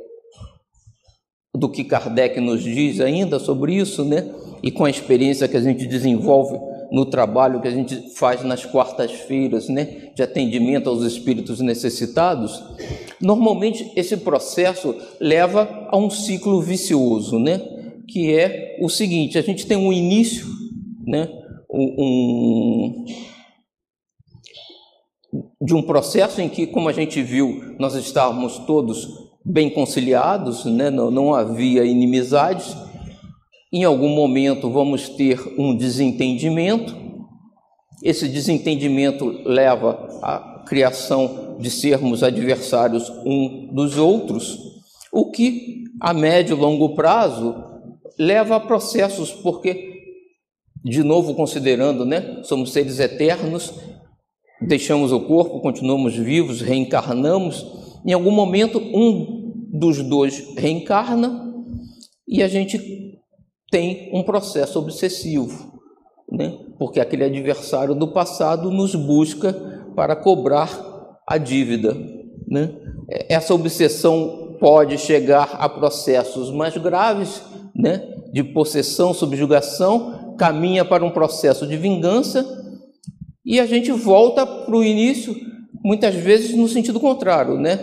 do 1.53 1.69
que 1.69 1.83
Kardec 1.83 2.39
nos 2.39 2.63
diz 2.63 3.01
ainda 3.01 3.37
sobre 3.37 3.75
isso, 3.75 4.05
né? 4.05 4.33
E 4.63 4.71
com 4.71 4.85
a 4.85 4.89
experiência 4.89 5.47
que 5.47 5.57
a 5.57 5.61
gente 5.61 5.85
desenvolve 5.85 6.57
no 6.91 7.05
trabalho 7.05 7.61
que 7.61 7.67
a 7.67 7.71
gente 7.71 8.15
faz 8.15 8.43
nas 8.43 8.65
quartas-feiras, 8.65 9.69
né, 9.69 10.08
de 10.19 10.23
atendimento 10.23 10.89
aos 10.89 11.03
espíritos 11.03 11.61
necessitados, 11.61 12.61
normalmente 13.21 13.89
esse 13.95 14.17
processo 14.17 14.93
leva 15.17 15.87
a 15.89 15.97
um 15.97 16.09
ciclo 16.09 16.61
vicioso, 16.61 17.39
né, 17.39 17.57
que 18.05 18.35
é 18.35 18.77
o 18.81 18.89
seguinte: 18.89 19.37
a 19.37 19.41
gente 19.41 19.65
tem 19.65 19.77
um 19.77 19.93
início, 19.93 20.45
né, 21.07 21.29
um, 21.71 23.05
de 25.61 25.73
um 25.73 25.81
processo 25.81 26.41
em 26.41 26.49
que, 26.49 26.67
como 26.67 26.89
a 26.89 26.93
gente 26.93 27.21
viu, 27.21 27.75
nós 27.79 27.95
estávamos 27.95 28.59
todos 28.59 29.07
bem 29.45 29.69
conciliados, 29.69 30.65
né, 30.65 30.89
não, 30.89 31.09
não 31.09 31.33
havia 31.33 31.85
inimizades. 31.85 32.75
Em 33.71 33.85
algum 33.85 34.09
momento 34.09 34.69
vamos 34.69 35.07
ter 35.07 35.39
um 35.57 35.77
desentendimento. 35.77 36.98
Esse 38.01 38.27
desentendimento 38.27 39.25
leva 39.45 40.07
à 40.21 40.63
criação 40.67 41.57
de 41.59 41.69
sermos 41.69 42.23
adversários 42.23 43.09
um 43.25 43.73
dos 43.73 43.97
outros, 43.97 44.57
o 45.11 45.29
que 45.31 45.83
a 45.99 46.13
médio 46.13 46.55
e 46.55 46.59
longo 46.59 46.95
prazo 46.95 47.55
leva 48.17 48.55
a 48.55 48.59
processos, 48.59 49.31
porque, 49.31 50.01
de 50.83 51.03
novo 51.03 51.33
considerando, 51.33 52.05
né, 52.05 52.41
somos 52.43 52.71
seres 52.71 52.99
eternos, 52.99 53.73
deixamos 54.61 55.11
o 55.11 55.21
corpo, 55.21 55.59
continuamos 55.61 56.15
vivos, 56.15 56.61
reencarnamos. 56.61 57.65
Em 58.05 58.13
algum 58.13 58.31
momento, 58.31 58.79
um 58.79 59.67
dos 59.71 60.01
dois 60.01 60.55
reencarna 60.55 61.53
e 62.27 62.41
a 62.41 62.47
gente 62.47 62.79
tem 63.71 64.09
um 64.13 64.23
processo 64.23 64.79
obsessivo, 64.79 65.73
né? 66.31 66.68
Porque 66.79 66.99
aquele 66.99 67.25
adversário 67.25 67.93
do 67.93 68.07
passado 68.07 68.71
nos 68.71 68.95
busca 68.95 69.53
para 69.95 70.15
cobrar 70.15 71.19
a 71.27 71.37
dívida. 71.37 71.95
Né? 72.47 72.73
Essa 73.27 73.53
obsessão 73.53 74.57
pode 74.59 74.97
chegar 74.97 75.57
a 75.59 75.69
processos 75.69 76.49
mais 76.49 76.75
graves, 76.77 77.43
né? 77.75 78.01
de 78.31 78.43
possessão, 78.43 79.13
subjugação, 79.13 80.35
caminha 80.37 80.85
para 80.85 81.03
um 81.05 81.11
processo 81.11 81.67
de 81.67 81.75
vingança 81.75 82.57
e 83.45 83.59
a 83.59 83.65
gente 83.65 83.91
volta 83.91 84.45
para 84.45 84.75
o 84.75 84.83
início, 84.83 85.35
muitas 85.83 86.13
vezes 86.13 86.55
no 86.55 86.67
sentido 86.67 86.99
contrário, 86.99 87.57
né? 87.57 87.79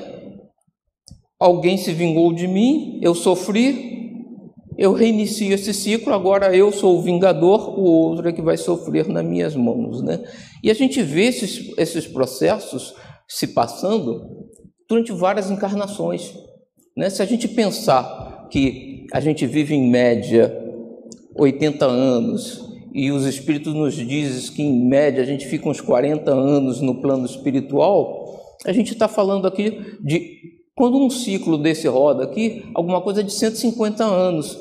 Alguém 1.40 1.76
se 1.76 1.92
vingou 1.92 2.32
de 2.32 2.46
mim, 2.46 3.00
eu 3.02 3.14
sofri, 3.14 3.95
eu 4.78 4.92
reinicio 4.92 5.52
esse 5.52 5.72
ciclo, 5.72 6.12
agora 6.12 6.54
eu 6.54 6.70
sou 6.70 6.98
o 6.98 7.02
vingador, 7.02 7.78
o 7.78 7.82
outro 7.82 8.28
é 8.28 8.32
que 8.32 8.42
vai 8.42 8.56
sofrer 8.56 9.08
nas 9.08 9.24
minhas 9.24 9.54
mãos, 9.54 10.02
né? 10.02 10.22
E 10.62 10.70
a 10.70 10.74
gente 10.74 11.02
vê 11.02 11.24
esses, 11.24 11.72
esses 11.78 12.06
processos 12.06 12.94
se 13.26 13.48
passando 13.48 14.48
durante 14.88 15.12
várias 15.12 15.50
encarnações, 15.50 16.34
né? 16.96 17.08
Se 17.10 17.22
a 17.22 17.26
gente 17.26 17.48
pensar 17.48 18.48
que 18.50 19.06
a 19.12 19.20
gente 19.20 19.46
vive 19.46 19.74
em 19.74 19.88
média 19.88 20.54
80 21.38 21.84
anos, 21.84 22.66
e 22.96 23.10
os 23.10 23.26
espíritos 23.26 23.74
nos 23.74 23.94
dizem 23.94 24.54
que, 24.54 24.62
em 24.62 24.88
média, 24.88 25.22
a 25.22 25.26
gente 25.26 25.46
fica 25.46 25.68
uns 25.68 25.82
40 25.82 26.30
anos 26.30 26.80
no 26.80 26.94
plano 26.94 27.26
espiritual, 27.26 28.56
a 28.64 28.72
gente 28.72 28.94
está 28.94 29.06
falando 29.06 29.46
aqui 29.46 29.98
de 30.00 30.56
quando 30.74 30.96
um 30.96 31.10
ciclo 31.10 31.58
desse 31.58 31.86
roda 31.86 32.24
aqui, 32.24 32.64
alguma 32.74 33.02
coisa 33.02 33.22
de 33.22 33.32
150 33.32 34.02
anos. 34.02 34.58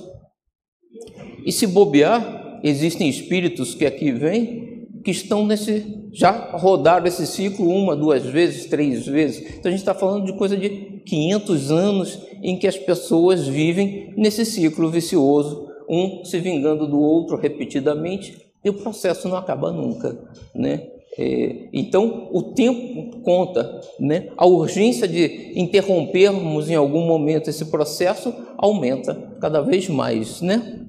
E 1.45 1.51
se 1.51 1.67
bobear, 1.67 2.59
existem 2.63 3.07
espíritos 3.07 3.75
que 3.75 3.85
aqui 3.85 4.11
vêm 4.11 4.65
que 5.03 5.11
estão 5.11 5.45
nesse. 5.45 5.85
já 6.11 6.31
rodaram 6.53 7.05
esse 7.05 7.27
ciclo 7.27 7.69
uma, 7.69 7.95
duas 7.95 8.25
vezes, 8.25 8.65
três 8.65 9.05
vezes. 9.05 9.39
Então 9.59 9.69
a 9.69 9.69
gente 9.69 9.81
está 9.81 9.93
falando 9.93 10.25
de 10.25 10.33
coisa 10.33 10.57
de 10.57 10.69
500 11.05 11.71
anos 11.71 12.19
em 12.41 12.57
que 12.57 12.67
as 12.67 12.77
pessoas 12.77 13.47
vivem 13.47 14.11
nesse 14.17 14.43
ciclo 14.43 14.89
vicioso 14.89 15.67
um 15.87 16.25
se 16.25 16.39
vingando 16.39 16.87
do 16.87 16.99
outro 16.99 17.37
repetidamente, 17.37 18.35
e 18.63 18.69
o 18.69 18.73
processo 18.73 19.29
não 19.29 19.37
acaba 19.37 19.71
nunca, 19.71 20.17
né? 20.55 20.87
É, 21.17 21.69
então, 21.71 22.27
o 22.33 22.41
tempo 22.41 23.21
conta, 23.21 23.79
né? 23.99 24.29
A 24.35 24.45
urgência 24.47 25.07
de 25.07 25.53
interrompermos 25.55 26.69
em 26.69 26.75
algum 26.75 27.05
momento 27.05 27.49
esse 27.49 27.65
processo 27.65 28.33
aumenta 28.57 29.13
cada 29.39 29.61
vez 29.61 29.87
mais, 29.87 30.41
né? 30.41 30.84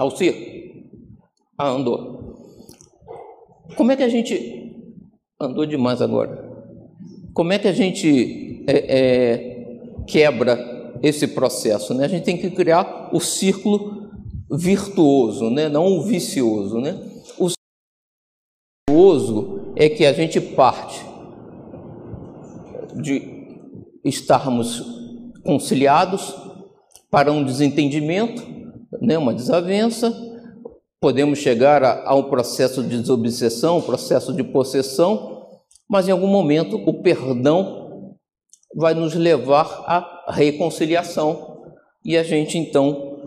Alcir, 0.00 0.34
ah, 1.58 1.68
andou. 1.68 2.36
Como 3.76 3.92
é 3.92 3.96
que 3.96 4.02
a 4.02 4.08
gente 4.08 4.96
andou 5.40 5.66
demais 5.66 6.02
agora? 6.02 6.48
Como 7.34 7.52
é 7.52 7.58
que 7.58 7.68
a 7.68 7.72
gente 7.72 8.64
é, 8.66 8.98
é, 8.98 9.60
quebra 10.06 10.80
esse 11.02 11.28
processo. 11.28 11.94
Né? 11.94 12.04
A 12.04 12.08
gente 12.08 12.24
tem 12.24 12.36
que 12.36 12.50
criar 12.50 13.10
o 13.12 13.20
círculo 13.20 14.10
virtuoso, 14.50 15.50
né? 15.50 15.68
não 15.68 15.86
o 15.86 16.02
vicioso. 16.02 16.80
Né? 16.80 16.98
O 17.38 17.48
virtuoso 18.88 19.72
é 19.76 19.88
que 19.88 20.04
a 20.04 20.12
gente 20.12 20.40
parte 20.40 21.04
de 22.96 23.40
estarmos 24.04 24.82
conciliados 25.44 26.34
para 27.10 27.32
um 27.32 27.44
desentendimento, 27.44 28.42
né? 29.00 29.18
uma 29.18 29.34
desavença, 29.34 30.12
podemos 31.00 31.38
chegar 31.38 31.82
a, 31.82 32.08
a 32.08 32.14
um 32.14 32.24
processo 32.24 32.82
de 32.82 32.98
desobsessão, 32.98 33.78
um 33.78 33.82
processo 33.82 34.32
de 34.32 34.42
possessão, 34.42 35.46
mas 35.88 36.08
em 36.08 36.12
algum 36.12 36.26
momento 36.26 36.76
o 36.76 37.02
perdão 37.02 38.16
vai 38.74 38.94
nos 38.94 39.14
levar 39.14 39.66
à 39.86 40.32
reconciliação 40.32 41.64
e 42.04 42.16
a 42.16 42.22
gente 42.22 42.56
então 42.56 43.18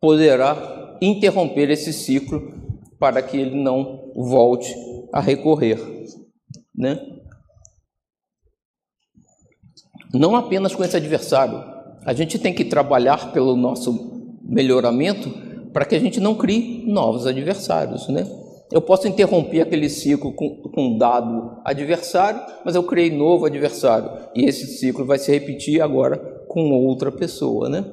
poderá 0.00 0.98
interromper 1.00 1.70
esse 1.70 1.92
ciclo 1.92 2.52
para 2.98 3.22
que 3.22 3.36
ele 3.36 3.56
não 3.56 4.12
volte 4.14 4.74
a 5.12 5.20
recorrer, 5.20 5.78
né? 6.74 7.00
Não 10.12 10.36
apenas 10.36 10.74
com 10.74 10.84
esse 10.84 10.96
adversário, 10.96 11.64
a 12.04 12.12
gente 12.12 12.38
tem 12.38 12.52
que 12.52 12.64
trabalhar 12.64 13.32
pelo 13.32 13.56
nosso 13.56 14.11
melhoramento 14.44 15.30
para 15.72 15.84
que 15.84 15.94
a 15.94 16.00
gente 16.00 16.20
não 16.20 16.34
crie 16.34 16.84
novos 16.86 17.26
adversários, 17.26 18.08
né? 18.08 18.26
Eu 18.70 18.80
posso 18.80 19.06
interromper 19.06 19.60
aquele 19.60 19.88
ciclo 19.88 20.32
com, 20.32 20.62
um 20.78 20.96
dado 20.96 21.60
adversário, 21.62 22.40
mas 22.64 22.74
eu 22.74 22.82
criei 22.82 23.10
novo 23.10 23.44
adversário. 23.44 24.10
E 24.34 24.46
esse 24.46 24.66
ciclo 24.78 25.04
vai 25.04 25.18
se 25.18 25.30
repetir 25.30 25.82
agora 25.82 26.16
com 26.48 26.72
outra 26.72 27.12
pessoa, 27.12 27.68
né? 27.68 27.84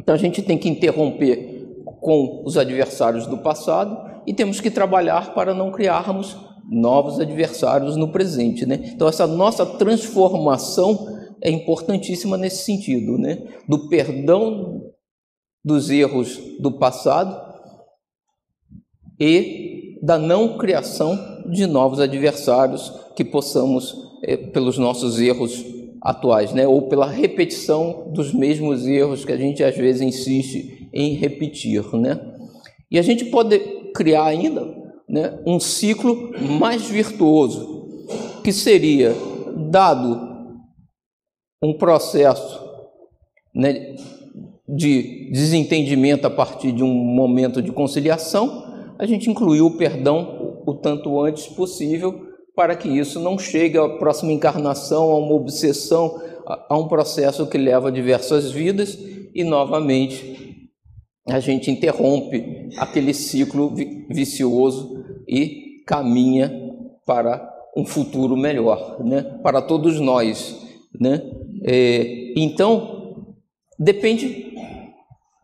Então 0.00 0.14
a 0.14 0.18
gente 0.18 0.42
tem 0.42 0.58
que 0.58 0.68
interromper 0.68 1.64
com 2.00 2.42
os 2.44 2.56
adversários 2.56 3.26
do 3.26 3.38
passado 3.38 3.96
e 4.26 4.34
temos 4.34 4.60
que 4.60 4.70
trabalhar 4.70 5.32
para 5.32 5.54
não 5.54 5.70
criarmos 5.70 6.36
novos 6.68 7.20
adversários 7.20 7.96
no 7.96 8.08
presente, 8.08 8.66
né? 8.66 8.80
Então 8.94 9.06
essa 9.06 9.28
nossa 9.28 9.64
transformação 9.64 11.06
é 11.40 11.50
importantíssima 11.50 12.36
nesse 12.36 12.64
sentido, 12.64 13.16
né? 13.16 13.38
Do 13.68 13.88
perdão 13.88 14.73
dos 15.64 15.90
erros 15.90 16.38
do 16.60 16.72
passado 16.72 17.54
e 19.18 19.98
da 20.02 20.18
não 20.18 20.58
criação 20.58 21.18
de 21.50 21.66
novos 21.66 22.00
adversários 22.00 22.92
que 23.16 23.24
possamos, 23.24 23.94
é, 24.22 24.36
pelos 24.36 24.76
nossos 24.76 25.18
erros 25.18 25.64
atuais, 26.02 26.52
né, 26.52 26.68
ou 26.68 26.82
pela 26.82 27.06
repetição 27.06 28.12
dos 28.12 28.34
mesmos 28.34 28.86
erros 28.86 29.24
que 29.24 29.32
a 29.32 29.36
gente 29.38 29.64
às 29.64 29.74
vezes 29.74 30.02
insiste 30.02 30.90
em 30.92 31.14
repetir, 31.14 31.82
né? 31.94 32.20
E 32.90 32.98
a 32.98 33.02
gente 33.02 33.24
pode 33.24 33.58
criar 33.94 34.26
ainda, 34.26 34.62
né, 35.08 35.40
um 35.46 35.58
ciclo 35.58 36.32
mais 36.58 36.82
virtuoso, 36.82 37.88
que 38.42 38.52
seria 38.52 39.14
dado 39.70 40.34
um 41.62 41.72
processo, 41.72 42.62
né, 43.54 43.96
de 44.68 45.30
desentendimento 45.30 46.26
a 46.26 46.30
partir 46.30 46.72
de 46.72 46.82
um 46.82 46.92
momento 46.92 47.60
de 47.60 47.70
conciliação, 47.72 48.94
a 48.98 49.06
gente 49.06 49.28
incluiu 49.28 49.66
o 49.66 49.76
perdão 49.76 50.62
o 50.66 50.74
tanto 50.74 51.20
antes 51.20 51.46
possível 51.46 52.34
para 52.54 52.76
que 52.76 52.88
isso 52.88 53.18
não 53.20 53.38
chegue 53.38 53.76
à 53.76 53.88
próxima 53.88 54.32
encarnação, 54.32 55.10
a 55.10 55.18
uma 55.18 55.34
obsessão, 55.34 56.20
a 56.46 56.78
um 56.78 56.88
processo 56.88 57.46
que 57.46 57.58
leva 57.58 57.90
diversas 57.90 58.50
vidas 58.50 58.98
e 59.34 59.42
novamente 59.42 60.70
a 61.26 61.40
gente 61.40 61.70
interrompe 61.70 62.68
aquele 62.78 63.14
ciclo 63.14 63.74
vicioso 64.08 65.04
e 65.26 65.82
caminha 65.86 66.52
para 67.06 67.50
um 67.76 67.84
futuro 67.84 68.36
melhor, 68.36 69.02
né? 69.02 69.22
Para 69.42 69.60
todos 69.60 69.98
nós, 69.98 70.56
né? 70.98 71.22
É, 71.64 72.32
então 72.36 73.26
depende 73.78 74.53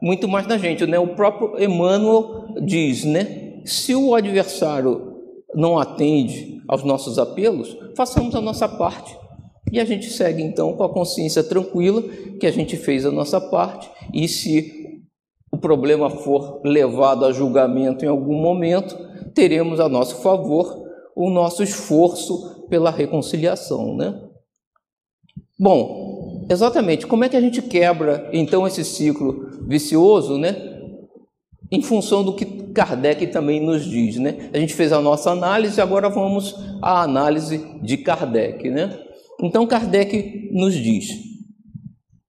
muito 0.01 0.27
mais 0.29 0.47
da 0.47 0.57
gente, 0.57 0.87
né? 0.87 0.99
O 0.99 1.15
próprio 1.15 1.63
Emmanuel 1.63 2.55
diz, 2.63 3.05
né? 3.05 3.61
Se 3.65 3.95
o 3.95 4.15
adversário 4.15 5.17
não 5.55 5.79
atende 5.79 6.63
aos 6.69 6.83
nossos 6.85 7.19
apelos, 7.19 7.77
façamos 7.97 8.35
a 8.35 8.41
nossa 8.41 8.69
parte. 8.69 9.17
E 9.73 9.79
a 9.79 9.85
gente 9.85 10.11
segue 10.11 10.43
então 10.43 10.73
com 10.73 10.83
a 10.83 10.93
consciência 10.93 11.45
tranquila 11.45 12.03
que 12.41 12.47
a 12.47 12.51
gente 12.51 12.77
fez 12.77 13.05
a 13.05 13.11
nossa 13.11 13.41
parte, 13.41 13.91
e 14.13 14.27
se 14.27 15.03
o 15.53 15.59
problema 15.59 16.09
for 16.11 16.61
levado 16.65 17.25
a 17.25 17.33
julgamento 17.33 18.05
em 18.05 18.09
algum 18.09 18.41
momento, 18.41 18.97
teremos 19.35 19.79
a 19.81 19.89
nosso 19.89 20.17
favor 20.23 20.89
o 21.15 21.29
nosso 21.29 21.63
esforço 21.63 22.67
pela 22.69 22.91
reconciliação, 22.91 23.95
né? 23.97 24.19
Bom, 25.59 26.20
exatamente, 26.51 27.07
como 27.07 27.25
é 27.25 27.29
que 27.29 27.37
a 27.37 27.41
gente 27.41 27.63
quebra 27.63 28.29
então 28.33 28.67
esse 28.67 28.85
ciclo 28.85 29.49
vicioso, 29.67 30.37
né? 30.37 30.57
Em 31.73 31.81
função 31.81 32.25
do 32.25 32.35
que 32.35 32.45
Kardec 32.73 33.29
também 33.29 33.61
nos 33.61 33.85
diz, 33.85 34.17
né? 34.17 34.51
A 34.53 34.59
gente 34.59 34.75
fez 34.75 34.93
a 34.93 35.01
nossa 35.01 35.31
análise, 35.31 35.81
agora 35.81 36.09
vamos 36.09 36.57
à 36.83 37.03
análise 37.03 37.65
de 37.81 37.97
Kardec, 37.99 38.69
né? 38.69 38.99
Então 39.41 39.67
Kardec 39.67 40.51
nos 40.53 40.75
diz: 40.75 41.09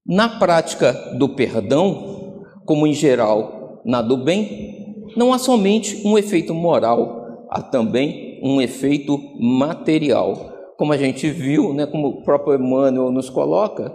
na 0.05 0.29
prática 0.29 0.93
do 1.17 1.29
perdão, 1.29 2.45
como 2.65 2.85
em 2.85 2.93
geral 2.93 3.81
na 3.85 4.01
do 4.01 4.17
bem, 4.17 5.05
não 5.15 5.33
há 5.33 5.39
somente 5.39 6.05
um 6.05 6.17
efeito 6.17 6.53
moral, 6.53 7.47
há 7.49 7.61
também 7.61 8.39
um 8.43 8.61
efeito 8.61 9.17
material. 9.39 10.51
Como 10.77 10.93
a 10.93 10.97
gente 10.97 11.29
viu, 11.29 11.73
né, 11.73 11.85
como 11.85 12.07
o 12.07 12.23
próprio 12.23 12.55
Emmanuel 12.55 13.11
nos 13.11 13.29
coloca, 13.29 13.93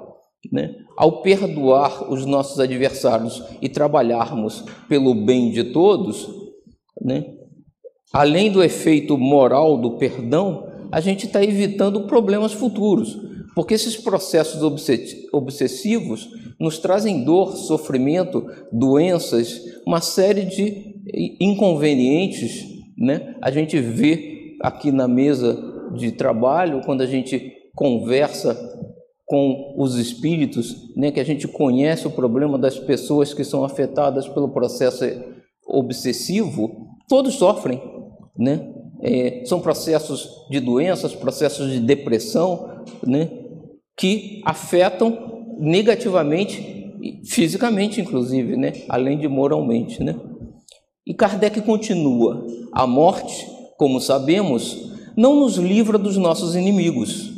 né, 0.52 0.74
ao 0.96 1.22
perdoar 1.22 2.10
os 2.10 2.24
nossos 2.24 2.60
adversários 2.60 3.42
e 3.60 3.68
trabalharmos 3.68 4.64
pelo 4.88 5.14
bem 5.14 5.50
de 5.50 5.64
todos, 5.64 6.28
né, 7.00 7.24
além 8.12 8.50
do 8.50 8.62
efeito 8.62 9.18
moral 9.18 9.76
do 9.76 9.98
perdão, 9.98 10.66
a 10.90 11.00
gente 11.00 11.26
está 11.26 11.42
evitando 11.42 12.06
problemas 12.06 12.52
futuros, 12.52 13.18
porque 13.54 13.74
esses 13.74 13.96
processos 13.96 14.62
obsessivos 15.32 16.28
nos 16.58 16.78
trazem 16.78 17.24
dor, 17.24 17.56
sofrimento, 17.56 18.46
doenças, 18.72 19.60
uma 19.86 20.00
série 20.00 20.44
de 20.44 20.94
inconvenientes. 21.40 22.64
Né? 22.98 23.34
A 23.42 23.50
gente 23.50 23.78
vê 23.78 24.56
aqui 24.62 24.90
na 24.90 25.06
mesa 25.06 25.58
de 25.94 26.12
trabalho, 26.12 26.80
quando 26.84 27.02
a 27.02 27.06
gente 27.06 27.52
conversa 27.74 28.54
com 29.26 29.74
os 29.76 29.96
espíritos, 29.96 30.94
né, 30.96 31.10
que 31.10 31.18
a 31.18 31.24
gente 31.24 31.48
conhece 31.48 32.06
o 32.06 32.10
problema 32.12 32.56
das 32.56 32.78
pessoas 32.78 33.34
que 33.34 33.42
são 33.42 33.64
afetadas 33.64 34.28
pelo 34.28 34.48
processo 34.48 35.04
obsessivo, 35.66 36.94
todos 37.08 37.34
sofrem, 37.34 37.82
né? 38.38 38.72
É, 39.02 39.42
são 39.44 39.60
processos 39.60 40.26
de 40.48 40.58
doenças, 40.58 41.14
processos 41.14 41.70
de 41.70 41.80
depressão, 41.80 42.82
né, 43.06 43.28
que 43.96 44.40
afetam 44.44 45.44
negativamente, 45.58 46.94
fisicamente 47.24 48.00
inclusive, 48.00 48.56
né, 48.56 48.72
além 48.88 49.18
de 49.18 49.28
moralmente, 49.28 50.02
né. 50.02 50.14
E 51.06 51.12
Kardec 51.12 51.60
continua: 51.62 52.46
a 52.72 52.86
morte, 52.86 53.46
como 53.76 54.00
sabemos, 54.00 54.92
não 55.16 55.40
nos 55.40 55.56
livra 55.56 55.98
dos 55.98 56.16
nossos 56.16 56.54
inimigos. 56.54 57.35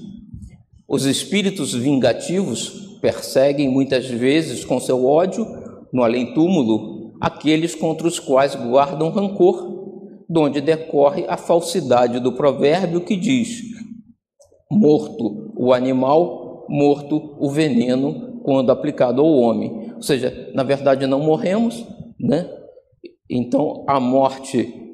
Os 0.88 1.05
espíritos 1.05 1.74
vingativos 1.74 2.98
perseguem 3.03 3.68
muitas 3.68 4.07
vezes 4.09 4.64
com 4.64 4.81
seu 4.81 5.05
ódio, 5.05 5.46
no 5.92 6.03
além-túmulo, 6.03 7.12
aqueles 7.20 7.74
contra 7.74 8.09
os 8.09 8.18
quais 8.18 8.55
guardam 8.55 9.11
rancor 9.11 9.77
donde 10.27 10.61
decorre 10.61 11.24
a 11.29 11.37
falsidade 11.37 12.20
do 12.20 12.33
provérbio 12.33 13.03
que 13.03 13.16
diz: 13.16 13.62
morto 14.70 15.53
o 15.57 15.74
animal, 15.74 16.66
morto 16.70 17.37
o 17.38 17.51
veneno 17.51 18.40
quando 18.42 18.70
aplicado 18.70 19.20
ao 19.20 19.31
homem. 19.31 19.92
Ou 19.94 20.03
seja, 20.03 20.51
na 20.55 20.62
verdade 20.62 21.07
não 21.07 21.20
morremos, 21.20 21.87
né? 22.18 22.51
Então 23.29 23.85
a 23.87 24.01
morte 24.01 24.88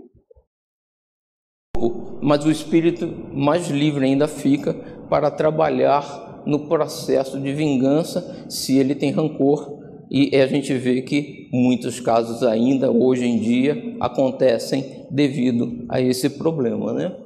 mas 2.24 2.42
o 2.46 2.50
espírito 2.50 3.06
mais 3.34 3.68
livre 3.68 4.02
ainda 4.06 4.26
fica 4.26 4.74
para 5.08 5.30
trabalhar 5.30 6.42
no 6.46 6.68
processo 6.68 7.40
de 7.40 7.52
vingança 7.52 8.46
se 8.48 8.78
ele 8.78 8.94
tem 8.94 9.10
rancor. 9.10 9.82
E 10.10 10.36
a 10.36 10.46
gente 10.46 10.72
vê 10.74 11.02
que 11.02 11.48
muitos 11.52 11.98
casos 11.98 12.42
ainda 12.42 12.90
hoje 12.90 13.24
em 13.24 13.38
dia 13.38 13.96
acontecem 14.00 15.06
devido 15.10 15.84
a 15.88 16.00
esse 16.00 16.30
problema, 16.30 16.92
né? 16.92 17.16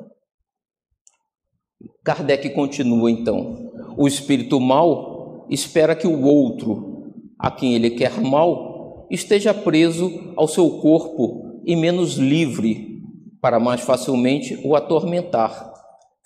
Kardec 2.05 2.51
continua 2.51 3.11
então: 3.11 3.71
o 3.97 4.07
espírito 4.07 4.59
mal 4.61 5.47
espera 5.51 5.95
que 5.95 6.07
o 6.07 6.23
outro, 6.23 7.13
a 7.39 7.51
quem 7.51 7.75
ele 7.75 7.91
quer 7.91 8.21
mal, 8.21 9.07
esteja 9.11 9.53
preso 9.53 10.33
ao 10.37 10.49
seu 10.49 10.71
corpo 10.81 11.61
e 11.65 11.77
menos 11.77 12.17
livre, 12.17 13.03
para 13.41 13.61
mais 13.61 13.81
facilmente 13.81 14.59
o 14.65 14.75
atormentar, 14.75 15.68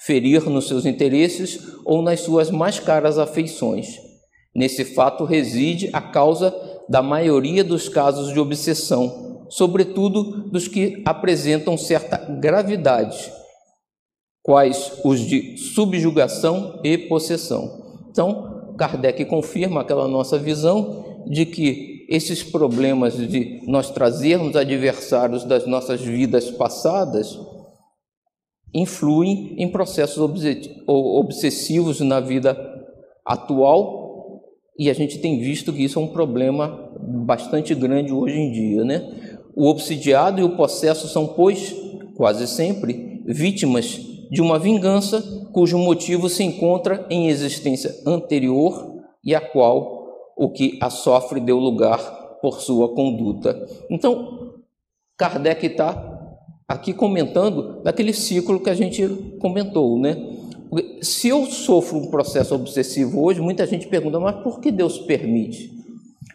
ferir 0.05 0.49
nos 0.49 0.69
seus 0.69 0.87
interesses 0.87 1.61
ou 1.85 2.03
nas 2.03 2.21
suas 2.21 2.51
mais 2.51 2.79
caras 2.79 3.19
afeições 3.19 4.12
Nesse 4.55 4.85
fato 4.85 5.25
reside 5.25 5.88
a 5.93 6.01
causa 6.01 6.55
da 6.88 7.03
maioria 7.03 7.65
dos 7.65 7.88
casos 7.88 8.33
de 8.33 8.38
obsessão, 8.38 9.47
sobretudo 9.49 10.51
dos 10.51 10.69
que 10.69 11.03
apresentam 11.07 11.79
certa 11.79 12.19
gravidade, 12.19 13.33
quais 14.43 15.01
os 15.05 15.21
de 15.21 15.57
subjugação 15.57 16.81
e 16.85 16.99
possessão. 16.99 17.83
Então, 18.11 18.75
Kardec 18.77 19.25
confirma 19.25 19.81
aquela 19.81 20.07
nossa 20.07 20.38
visão 20.38 21.23
de 21.27 21.47
que 21.47 22.05
esses 22.11 22.43
problemas 22.43 23.17
de 23.17 23.62
nós 23.67 23.91
trazermos 23.91 24.55
adversários 24.55 25.45
das 25.45 25.67
nossas 25.67 26.03
vidas 26.03 26.51
passadas 26.51 27.38
influem 28.74 29.54
em 29.58 29.68
processos 29.68 30.18
obsessivos 30.87 32.00
na 32.00 32.20
vida 32.20 32.56
atual 33.24 34.02
e 34.78 34.90
a 34.90 34.94
gente 34.94 35.18
tem 35.18 35.38
visto 35.38 35.72
que 35.72 35.85
isso 35.85 35.98
é 35.98 36.02
um 36.02 36.08
problema 36.08 36.90
bastante 36.98 37.74
grande 37.74 38.12
hoje 38.12 38.38
em 38.38 38.50
dia, 38.50 38.85
né? 38.85 39.38
O 39.54 39.68
obsidiado 39.68 40.40
e 40.40 40.44
o 40.44 40.56
possesso 40.56 41.06
são, 41.08 41.26
pois, 41.26 41.76
quase 42.16 42.46
sempre, 42.46 43.22
vítimas 43.26 44.00
de 44.30 44.40
uma 44.40 44.58
vingança 44.58 45.22
cujo 45.52 45.76
motivo 45.76 46.28
se 46.28 46.42
encontra 46.42 47.06
em 47.11 47.28
existência 47.28 47.94
anterior 48.06 49.02
e 49.22 49.35
a 49.35 49.40
qual 49.40 50.32
o 50.37 50.50
que 50.50 50.78
a 50.80 50.88
sofre 50.88 51.38
deu 51.38 51.58
lugar 51.58 51.98
por 52.40 52.61
sua 52.61 52.94
conduta. 52.94 53.68
Então, 53.90 54.54
Kardec 55.18 55.66
está 55.66 56.12
aqui 56.72 56.92
comentando 56.92 57.82
daquele 57.82 58.12
ciclo 58.12 58.61
que 58.61 58.70
a 58.70 58.74
gente 58.74 59.06
comentou, 59.38 59.98
né? 59.98 60.16
Se 61.02 61.28
eu 61.28 61.44
sofro 61.46 61.98
um 61.98 62.11
processo 62.11 62.54
obsessivo 62.54 63.22
hoje, 63.22 63.40
muita 63.40 63.66
gente 63.66 63.87
pergunta, 63.87 64.18
mas 64.18 64.42
por 64.42 64.58
que 64.58 64.72
Deus 64.72 64.98
permite? 64.98 65.70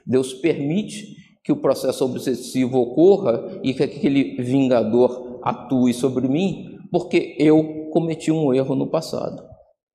Deus 0.05 0.33
permite 0.33 1.15
que 1.43 1.51
o 1.51 1.55
processo 1.55 2.05
obsessivo 2.05 2.77
ocorra 2.77 3.59
e 3.63 3.73
que 3.73 3.81
aquele 3.81 4.35
vingador 4.41 5.39
atue 5.41 5.93
sobre 5.93 6.27
mim, 6.27 6.77
porque 6.91 7.35
eu 7.39 7.89
cometi 7.91 8.31
um 8.31 8.53
erro 8.53 8.75
no 8.75 8.87
passado, 8.87 9.41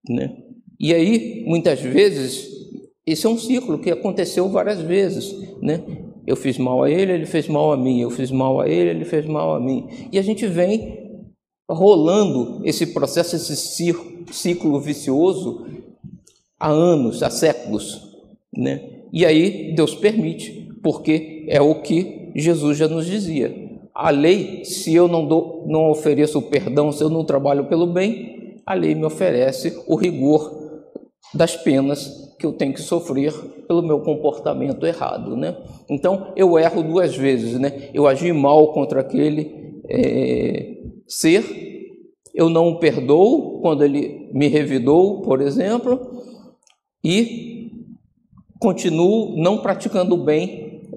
né? 0.09 0.37
E 0.81 0.93
aí, 0.93 1.45
muitas 1.47 1.81
vezes, 1.81 2.49
esse 3.07 3.25
é 3.27 3.29
um 3.29 3.39
ciclo 3.39 3.79
que 3.79 3.91
aconteceu 3.91 4.49
várias 4.49 4.81
vezes, 4.81 5.33
né? 5.61 5.85
Eu 6.27 6.37
fiz 6.37 6.59
mal 6.59 6.83
a 6.83 6.91
ele, 6.91 7.13
ele 7.13 7.27
fez 7.27 7.49
mal 7.49 7.73
a 7.73 7.77
mim, 7.77 8.01
eu 8.01 8.11
fiz 8.11 8.31
mal 8.31 8.61
a 8.61 8.69
ele, 8.69 8.91
ele 8.91 9.05
fez 9.05 9.27
mal 9.27 9.55
a 9.55 9.61
mim. 9.61 9.89
E 10.13 10.19
a 10.19 10.23
gente 10.23 10.47
vem 10.47 11.03
rolando 11.69 12.61
esse 12.65 12.87
processo, 12.87 13.37
esse 13.37 13.57
ciclo 14.31 14.81
vicioso 14.81 15.67
há 16.59 16.69
anos, 16.69 17.23
há 17.23 17.31
séculos, 17.31 18.17
né? 18.57 18.81
E 19.13 19.27
aí 19.27 19.75
Deus 19.75 19.95
permite, 19.95 20.71
porque 20.83 21.45
é 21.49 21.61
o 21.61 21.83
que 21.83 22.31
Jesus 22.35 22.79
já 22.79 22.89
nos 22.89 23.07
dizia. 23.07 23.71
A 23.95 24.11
lei, 24.11 24.65
se 24.65 24.95
eu 24.95 25.07
não, 25.07 25.27
dou, 25.27 25.65
não 25.67 25.91
ofereço 25.91 26.41
perdão, 26.43 26.93
se 26.93 27.03
eu 27.03 27.11
não 27.11 27.25
trabalho 27.25 27.67
pelo 27.67 27.87
bem, 27.87 28.61
a 28.65 28.75
lei 28.75 28.95
me 28.95 29.05
oferece 29.05 29.77
o 29.87 29.97
rigor 29.97 30.62
das 31.35 31.57
penas 31.57 32.35
que 32.39 32.47
eu 32.47 32.53
tenho 32.53 32.75
que 32.75 32.81
sofrer 32.81 33.33
pelo 33.67 33.83
meu 33.83 34.01
comportamento 34.01 34.85
errado, 34.85 35.37
né? 35.37 35.57
Então 35.89 36.33
eu 36.37 36.59
erro 36.59 36.83
duas 36.83 37.17
vezes, 37.17 37.59
né? 37.59 37.91
Eu 37.95 38.07
agi 38.07 38.33
mal 38.33 38.73
contra 38.73 39.01
aquele 39.01 39.83
é, 39.89 40.77
ser, 41.07 41.45
eu 42.35 42.49
não 42.49 42.69
o 42.69 42.79
perdoo 42.79 43.61
quando 43.61 43.85
ele 43.85 44.31
me 44.33 44.49
revidou, 44.49 45.23
por 45.23 45.41
exemplo, 45.41 46.01
e 47.05 47.71
continuo 48.59 49.37
não 49.37 49.59
praticando 49.59 50.17
bem, 50.17 50.89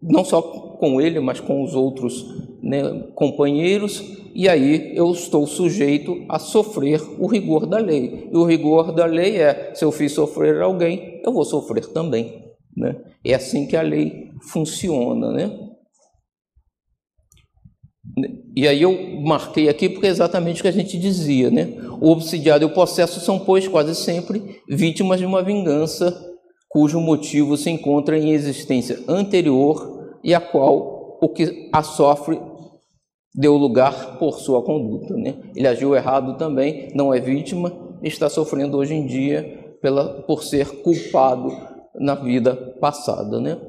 não 0.00 0.24
só 0.24 0.42
com 0.42 1.00
ele, 1.00 1.20
mas 1.20 1.40
com 1.40 1.62
os 1.62 1.74
outros 1.74 2.24
né, 2.64 2.82
companheiros, 3.14 4.02
e 4.34 4.48
aí 4.48 4.96
eu 4.96 5.12
estou 5.12 5.46
sujeito 5.46 6.24
a 6.28 6.38
sofrer 6.38 7.00
o 7.18 7.26
rigor 7.26 7.66
da 7.66 7.78
lei. 7.78 8.28
E 8.32 8.36
o 8.36 8.44
rigor 8.44 8.90
da 8.90 9.04
lei 9.04 9.36
é: 9.36 9.72
se 9.74 9.84
eu 9.84 9.92
fiz 9.92 10.12
sofrer 10.12 10.60
alguém, 10.62 11.20
eu 11.24 11.32
vou 11.32 11.44
sofrer 11.44 11.86
também. 11.86 12.42
Né? 12.74 12.96
É 13.24 13.34
assim 13.34 13.66
que 13.66 13.76
a 13.76 13.82
lei 13.82 14.30
funciona. 14.50 15.30
Né? 15.30 15.56
E 18.56 18.66
aí 18.66 18.82
eu 18.82 19.20
marquei 19.20 19.68
aqui 19.68 19.88
porque 19.88 20.06
é 20.06 20.10
exatamente 20.10 20.60
o 20.60 20.62
que 20.62 20.68
a 20.68 20.72
gente 20.72 20.98
dizia, 20.98 21.50
né? 21.50 21.74
O 22.00 22.10
obsidiado 22.10 22.64
e 22.64 22.66
o 22.66 22.72
possesso 22.74 23.20
são, 23.20 23.38
pois, 23.38 23.68
quase 23.68 23.94
sempre 23.94 24.60
vítimas 24.68 25.18
de 25.18 25.26
uma 25.26 25.42
vingança 25.42 26.14
cujo 26.68 27.00
motivo 27.00 27.56
se 27.56 27.70
encontra 27.70 28.18
em 28.18 28.30
existência 28.30 28.98
anterior 29.06 30.16
e 30.24 30.34
a 30.34 30.40
qual 30.40 31.18
o 31.20 31.28
que 31.28 31.68
a 31.72 31.82
sofre 31.82 32.40
deu 33.34 33.56
lugar 33.56 34.18
por 34.18 34.38
sua 34.38 34.62
conduta, 34.62 35.16
né? 35.16 35.34
Ele 35.56 35.66
agiu 35.66 35.96
errado 35.96 36.38
também, 36.38 36.92
não 36.94 37.12
é 37.12 37.18
vítima, 37.18 37.72
está 38.02 38.28
sofrendo 38.28 38.76
hoje 38.76 38.94
em 38.94 39.06
dia 39.06 39.76
pela, 39.82 40.22
por 40.22 40.44
ser 40.44 40.82
culpado 40.82 41.50
na 41.94 42.14
vida 42.14 42.54
passada, 42.80 43.40
né? 43.40 43.60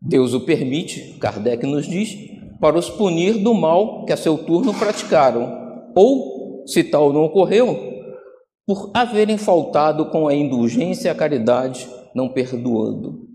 Deus 0.00 0.34
o 0.34 0.40
permite, 0.40 1.18
Kardec 1.18 1.66
nos 1.66 1.86
diz, 1.86 2.16
para 2.60 2.78
os 2.78 2.90
punir 2.90 3.42
do 3.42 3.54
mal 3.54 4.04
que 4.04 4.12
a 4.12 4.16
seu 4.16 4.38
turno 4.44 4.74
praticaram, 4.74 5.92
ou, 5.94 6.64
se 6.66 6.84
tal 6.84 7.12
não 7.12 7.24
ocorreu, 7.24 7.90
por 8.66 8.90
haverem 8.94 9.36
faltado 9.36 10.10
com 10.10 10.28
a 10.28 10.34
indulgência 10.34 11.08
e 11.08 11.10
a 11.10 11.14
caridade, 11.14 11.88
não 12.14 12.28
perdoando. 12.28 13.29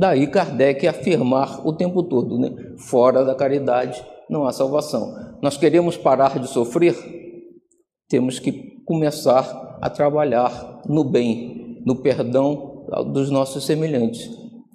Daí 0.00 0.26
Kardec 0.28 0.86
afirmar 0.86 1.60
o 1.62 1.74
tempo 1.74 2.02
todo, 2.02 2.38
né? 2.38 2.50
fora 2.78 3.22
da 3.22 3.34
caridade 3.34 4.02
não 4.30 4.46
há 4.46 4.52
salvação. 4.52 5.14
Nós 5.42 5.58
queremos 5.58 5.94
parar 5.94 6.38
de 6.38 6.48
sofrer, 6.48 6.96
temos 8.08 8.38
que 8.38 8.80
começar 8.86 9.78
a 9.78 9.90
trabalhar 9.90 10.80
no 10.88 11.04
bem, 11.04 11.82
no 11.84 11.96
perdão 11.96 12.86
dos 13.12 13.30
nossos 13.30 13.66
semelhantes. 13.66 14.26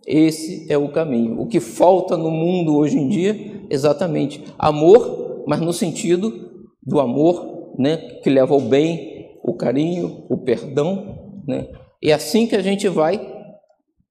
Esse 0.06 0.72
é 0.72 0.78
o 0.78 0.90
caminho. 0.90 1.42
O 1.42 1.48
que 1.48 1.60
falta 1.60 2.16
no 2.16 2.30
mundo 2.30 2.78
hoje 2.78 2.96
em 2.96 3.10
dia, 3.10 3.66
exatamente, 3.72 4.46
amor, 4.60 5.44
mas 5.48 5.60
no 5.60 5.74
sentido 5.74 6.52
do 6.84 7.00
amor, 7.00 7.74
né, 7.80 7.98
que 8.22 8.30
leva 8.30 8.54
ao 8.54 8.62
bem, 8.62 9.40
o 9.44 9.56
carinho, 9.56 10.24
o 10.30 10.38
perdão, 10.38 11.42
né? 11.48 11.68
É 12.04 12.14
assim 12.14 12.46
que 12.46 12.56
a 12.56 12.62
gente 12.62 12.88
vai 12.88 13.34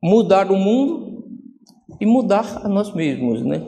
mudar 0.03 0.51
o 0.51 0.57
mundo 0.57 1.04
e 2.01 2.07
mudar 2.07 2.63
a 2.65 2.69
nós 2.69 2.93
mesmos, 2.95 3.43
né? 3.43 3.63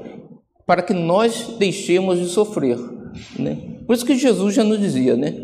Para 0.67 0.83
que 0.83 0.93
nós 0.93 1.57
deixemos 1.59 2.19
de 2.19 2.27
sofrer, 2.27 2.79
né? 3.39 3.77
Por 3.87 3.95
isso 3.95 4.05
que 4.05 4.17
Jesus 4.17 4.55
já 4.55 4.65
nos 4.65 4.81
dizia, 4.81 5.17
né? 5.17 5.35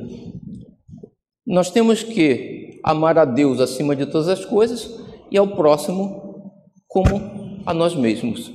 Nós 1.47 1.70
temos 1.70 2.03
que 2.03 2.80
amar 2.83 3.18
a 3.18 3.24
Deus 3.24 3.61
acima 3.61 3.95
de 3.95 4.07
todas 4.07 4.28
as 4.28 4.45
coisas 4.45 4.99
e 5.30 5.39
ao 5.39 5.49
próximo 5.49 6.53
como 6.89 7.62
a 7.64 7.72
nós 7.72 7.95
mesmos. 7.95 8.53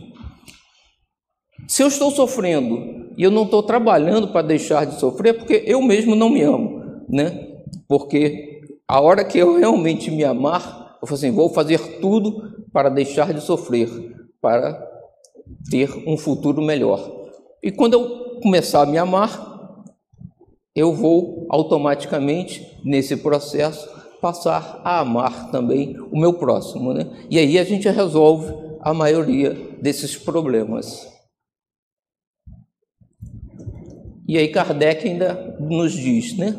Se 1.67 1.83
eu 1.83 1.87
estou 1.87 2.11
sofrendo 2.11 3.13
e 3.17 3.23
eu 3.23 3.31
não 3.31 3.43
estou 3.43 3.63
trabalhando 3.63 4.29
para 4.29 4.45
deixar 4.45 4.85
de 4.85 4.99
sofrer, 4.99 5.33
porque 5.37 5.63
eu 5.65 5.81
mesmo 5.81 6.15
não 6.15 6.29
me 6.29 6.41
amo, 6.41 7.03
né? 7.09 7.57
Porque 7.87 8.61
a 8.87 9.01
hora 9.01 9.25
que 9.25 9.37
eu 9.37 9.57
realmente 9.57 10.11
me 10.11 10.23
amar, 10.23 10.97
eu 11.01 11.07
falo 11.07 11.17
assim, 11.17 11.31
vou 11.31 11.49
fazer 11.49 11.99
tudo 11.99 12.65
para 12.71 12.89
deixar 12.89 13.33
de 13.33 13.41
sofrer, 13.41 13.89
para 14.41 14.85
ter 15.69 15.91
um 16.07 16.17
futuro 16.17 16.61
melhor. 16.61 17.29
E 17.61 17.71
quando 17.71 17.93
eu 17.93 18.39
começar 18.41 18.83
a 18.83 18.85
me 18.85 18.97
amar, 18.97 19.83
eu 20.75 20.93
vou 20.93 21.47
automaticamente 21.49 22.79
nesse 22.83 23.17
processo 23.17 23.89
passar 24.21 24.81
a 24.83 24.99
amar 24.99 25.51
também 25.51 25.97
o 26.11 26.19
meu 26.19 26.33
próximo, 26.33 26.93
né? 26.93 27.09
E 27.29 27.37
aí 27.37 27.57
a 27.57 27.63
gente 27.63 27.87
resolve 27.89 28.53
a 28.81 28.93
maioria 28.93 29.53
desses 29.81 30.15
problemas. 30.15 31.07
E 34.27 34.37
aí 34.37 34.49
Kardec 34.49 35.07
ainda 35.07 35.57
nos 35.59 35.93
diz, 35.93 36.37
né? 36.37 36.55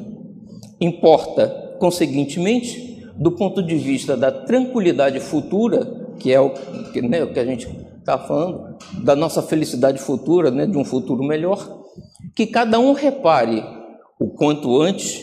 Importa, 0.80 1.76
conseguintemente, 1.78 3.06
do 3.16 3.32
ponto 3.32 3.62
de 3.62 3.76
vista 3.76 4.16
da 4.16 4.30
tranquilidade 4.30 5.20
futura, 5.20 5.97
que 6.18 6.32
é 6.32 6.40
o 6.40 6.50
que, 6.92 7.00
né, 7.00 7.22
o 7.22 7.32
que 7.32 7.38
a 7.38 7.44
gente 7.44 7.68
está 7.98 8.18
falando, 8.18 8.76
da 9.02 9.14
nossa 9.14 9.42
felicidade 9.42 9.98
futura, 9.98 10.50
né, 10.50 10.66
de 10.66 10.76
um 10.76 10.84
futuro 10.84 11.22
melhor, 11.22 11.84
que 12.34 12.46
cada 12.46 12.78
um 12.78 12.92
repare 12.92 13.64
o 14.18 14.28
quanto 14.30 14.80
antes 14.80 15.22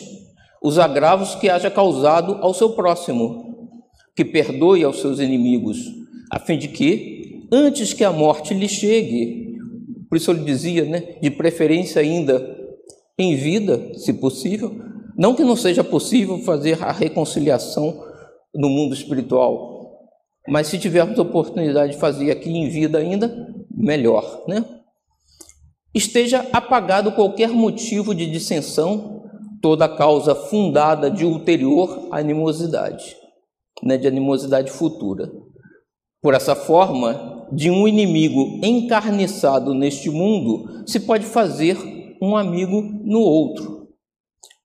os 0.62 0.78
agravos 0.78 1.34
que 1.34 1.48
haja 1.48 1.70
causado 1.70 2.38
ao 2.40 2.54
seu 2.54 2.70
próximo, 2.70 3.70
que 4.14 4.24
perdoe 4.24 4.82
aos 4.84 5.00
seus 5.00 5.20
inimigos, 5.20 5.78
a 6.32 6.38
fim 6.40 6.58
de 6.58 6.68
que, 6.68 7.46
antes 7.52 7.92
que 7.92 8.04
a 8.04 8.12
morte 8.12 8.54
lhe 8.54 8.68
chegue, 8.68 9.56
por 10.08 10.16
isso 10.16 10.30
eu 10.30 10.34
lhe 10.34 10.44
dizia, 10.44 10.84
né, 10.84 11.16
de 11.20 11.30
preferência 11.30 12.00
ainda 12.00 12.56
em 13.18 13.34
vida, 13.36 13.92
se 13.94 14.12
possível, 14.12 14.74
não 15.16 15.34
que 15.34 15.44
não 15.44 15.56
seja 15.56 15.82
possível 15.82 16.38
fazer 16.38 16.82
a 16.82 16.92
reconciliação 16.92 18.04
no 18.54 18.68
mundo 18.68 18.94
espiritual, 18.94 19.75
mas 20.48 20.68
se 20.68 20.78
tivermos 20.78 21.18
oportunidade 21.18 21.92
de 21.92 21.98
fazer 21.98 22.30
aqui 22.30 22.50
em 22.50 22.68
vida 22.68 22.98
ainda, 22.98 23.54
melhor, 23.70 24.44
né? 24.46 24.64
esteja 25.96 26.46
apagado 26.52 27.12
qualquer 27.12 27.48
motivo 27.48 28.14
de 28.14 28.30
dissensão, 28.30 29.22
toda 29.62 29.88
causa 29.88 30.34
fundada 30.34 31.10
de 31.10 31.24
ulterior 31.24 32.08
animosidade, 32.10 33.16
né, 33.82 33.96
de 33.96 34.06
animosidade 34.06 34.70
futura. 34.70 35.32
Por 36.20 36.34
essa 36.34 36.54
forma, 36.54 37.48
de 37.50 37.70
um 37.70 37.88
inimigo 37.88 38.60
encarniçado 38.62 39.72
neste 39.72 40.10
mundo, 40.10 40.82
se 40.86 41.00
pode 41.00 41.24
fazer 41.24 41.78
um 42.20 42.36
amigo 42.36 42.82
no 42.82 43.20
outro. 43.20 43.88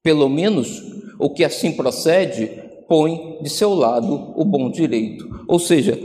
Pelo 0.03 0.27
menos 0.27 0.81
o 1.17 1.29
que 1.29 1.45
assim 1.45 1.71
procede 1.71 2.51
põe 2.91 3.37
de 3.41 3.49
seu 3.49 3.73
lado 3.73 4.33
o 4.35 4.43
bom 4.43 4.69
direito. 4.69 5.45
Ou 5.47 5.57
seja, 5.57 5.97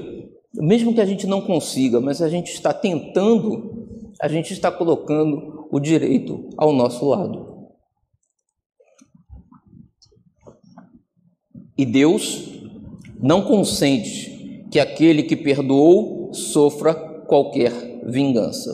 mesmo 0.54 0.94
que 0.94 1.00
a 1.00 1.04
gente 1.04 1.26
não 1.26 1.40
consiga, 1.40 2.00
mas 2.00 2.22
a 2.22 2.28
gente 2.28 2.52
está 2.52 2.72
tentando 2.72 3.88
a 4.22 4.28
gente 4.28 4.52
está 4.52 4.70
colocando 4.70 5.66
o 5.72 5.80
direito 5.80 6.48
ao 6.56 6.72
nosso 6.72 7.08
lado. 7.08 7.66
E 11.76 11.84
Deus 11.84 12.62
não 13.20 13.42
consente 13.42 14.64
que 14.70 14.78
aquele 14.78 15.24
que 15.24 15.34
perdoou 15.34 16.32
sofra 16.32 16.94
qualquer 16.94 17.72
vingança. 18.06 18.70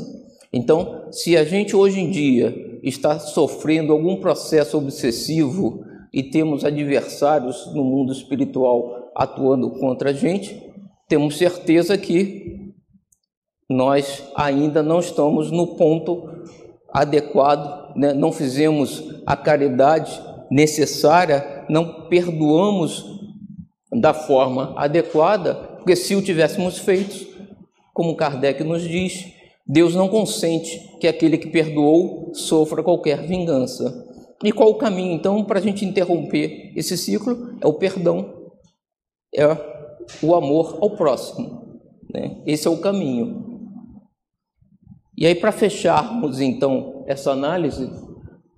Então, 0.53 1.07
se 1.11 1.35
a 1.35 1.45
gente 1.45 1.75
hoje 1.75 1.99
em 1.99 2.11
dia 2.11 2.79
está 2.83 3.19
sofrendo 3.19 3.91
algum 3.91 4.17
processo 4.17 4.77
obsessivo 4.77 5.83
e 6.13 6.23
temos 6.23 6.65
adversários 6.65 7.73
no 7.75 7.85
mundo 7.85 8.13
espiritual 8.13 9.11
atuando 9.15 9.71
contra 9.71 10.11
a 10.11 10.13
gente, 10.13 10.61
temos 11.09 11.39
certeza 11.39 11.97
que 11.97 12.73
nós 13.69 14.23
ainda 14.37 14.83
não 14.83 15.01
estamos 15.01 15.51
no 15.51 15.77
ponto 15.77 16.29
adequado, 16.93 17.97
né? 17.97 18.13
não 18.13 18.31
fizemos 18.31 19.03
a 19.27 19.35
caridade 19.35 20.21
necessária, 20.51 21.65
não 21.69 22.09
perdoamos 22.09 23.05
da 23.91 24.13
forma 24.13 24.75
adequada, 24.77 25.55
porque 25.79 25.97
se 25.97 26.15
o 26.15 26.23
tivéssemos 26.23 26.79
feito, 26.79 27.27
como 27.95 28.17
Kardec 28.17 28.63
nos 28.63 28.83
diz, 28.83 29.33
Deus 29.67 29.95
não 29.95 30.09
consente 30.09 30.99
que 31.01 31.07
aquele 31.07 31.39
que 31.39 31.49
perdoou 31.49 32.35
sofra 32.35 32.83
qualquer 32.83 33.27
vingança. 33.27 34.12
E 34.43 34.51
qual 34.53 34.71
o 34.71 34.79
caminho, 34.79 35.13
então, 35.13 35.45
para 35.45 35.59
a 35.59 35.63
gente 35.63 35.85
interromper 35.85 36.73
esse 36.77 36.97
ciclo? 36.97 37.57
É 37.61 37.67
o 37.67 37.75
perdão, 37.75 38.51
é 39.35 39.47
o 40.23 40.35
amor 40.35 40.79
ao 40.81 40.91
próximo. 40.97 41.81
Né? 42.13 42.43
Esse 42.47 42.67
é 42.67 42.71
o 42.71 42.79
caminho. 42.79 43.71
E 45.17 45.27
aí, 45.27 45.35
para 45.35 45.53
fecharmos 45.53 46.41
então 46.41 47.05
essa 47.07 47.31
análise, 47.31 47.89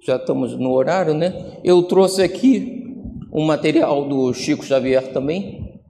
já 0.03 0.16
estamos 0.16 0.59
no 0.59 0.72
horário, 0.72 1.12
né? 1.12 1.59
Eu 1.62 1.82
trouxe 1.82 2.22
aqui 2.22 2.85
um 3.32 3.45
material 3.45 4.09
do 4.09 4.32
Chico 4.32 4.64
Xavier 4.64 5.12
também, 5.12 5.82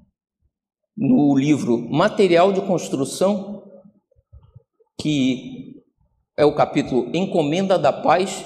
no 0.97 1.36
livro 1.36 1.78
Material 1.90 2.53
de 2.53 2.61
Construção, 2.61 3.62
que 4.99 5.82
é 6.36 6.45
o 6.45 6.55
capítulo 6.55 7.11
Encomenda 7.14 7.78
da 7.78 7.92
Paz, 7.92 8.45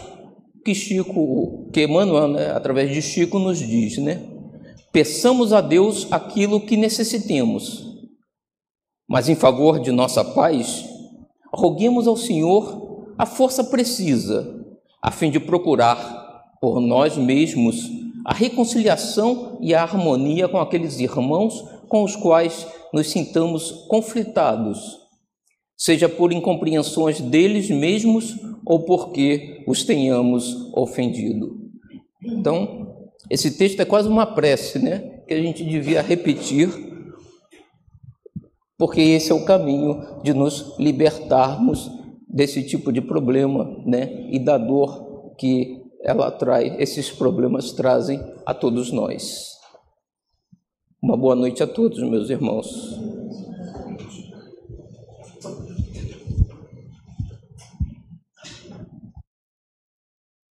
que 0.69 0.75
Chico, 0.75 1.71
que 1.73 1.85
Emmanuel, 1.85 2.29
né, 2.29 2.51
através 2.51 2.93
de 2.93 3.01
Chico, 3.01 3.39
nos 3.39 3.59
diz, 3.59 3.97
né? 3.97 4.23
Peçamos 4.93 5.55
a 5.55 5.63
Deus 5.63 6.07
aquilo 6.11 6.61
que 6.61 6.77
necessitemos, 6.77 7.87
mas 9.09 9.31
em 9.31 9.35
favor 9.35 9.81
de 9.81 9.91
nossa 9.91 10.23
paz, 10.23 10.85
roguemos 11.51 12.07
ao 12.07 12.19
Senhor 12.19 13.15
a 13.17 13.25
força 13.25 13.65
precisa, 13.65 14.63
a 15.01 15.11
fim 15.11 15.31
de 15.31 15.41
procurar 15.41 16.59
por 16.61 16.83
nós 16.83 17.17
mesmos 17.17 17.91
a 18.27 18.35
reconciliação 18.35 19.57
e 19.63 19.75
a 19.75 19.83
harmonia 19.83 20.49
com 20.49 20.59
aqueles 20.59 21.01
irmãos 21.01 21.65
com 21.89 22.05
os 22.05 22.15
quais 22.15 22.67
nos 22.93 23.11
sintamos 23.11 23.87
conflitados, 23.89 24.99
seja 25.79 26.09
por 26.09 26.33
incompreensões 26.33 27.21
deles 27.21 27.71
mesmos 27.71 28.37
ou 28.67 28.85
porque 28.85 29.65
os 29.67 29.85
tenhamos 29.85 30.71
ofendido. 30.75 31.71
Então, 32.23 33.07
esse 33.31 33.57
texto 33.57 33.81
é 33.81 33.85
quase 33.85 34.09
uma 34.09 34.27
prece, 34.27 34.81
né? 34.81 35.23
Que 35.29 35.35
a 35.35 35.41
gente 35.41 35.65
devia 35.65 36.03
repetir 36.03 36.69
porque 38.77 39.01
esse 39.01 39.33
é 39.33 39.35
o 39.35 39.45
caminho 39.45 40.23
de 40.23 40.33
nos 40.33 40.79
libertarmos 40.79 41.91
desse 42.29 42.63
tipo 42.63 42.93
de 42.93 43.01
problema, 43.01 43.83
né? 43.85 44.29
E 44.31 44.39
da 44.39 44.59
dor 44.59 45.35
que 45.37 45.83
ela 46.03 46.31
traz, 46.31 46.75
esses 46.79 47.11
problemas 47.11 47.73
trazem 47.73 48.21
a 48.47 48.55
todos 48.55 48.93
nós. 48.93 49.57
Uma 51.03 51.17
boa 51.17 51.35
noite 51.35 51.63
a 51.63 51.67
todos, 51.67 52.01
meus 52.03 52.31
irmãos. 52.31 52.99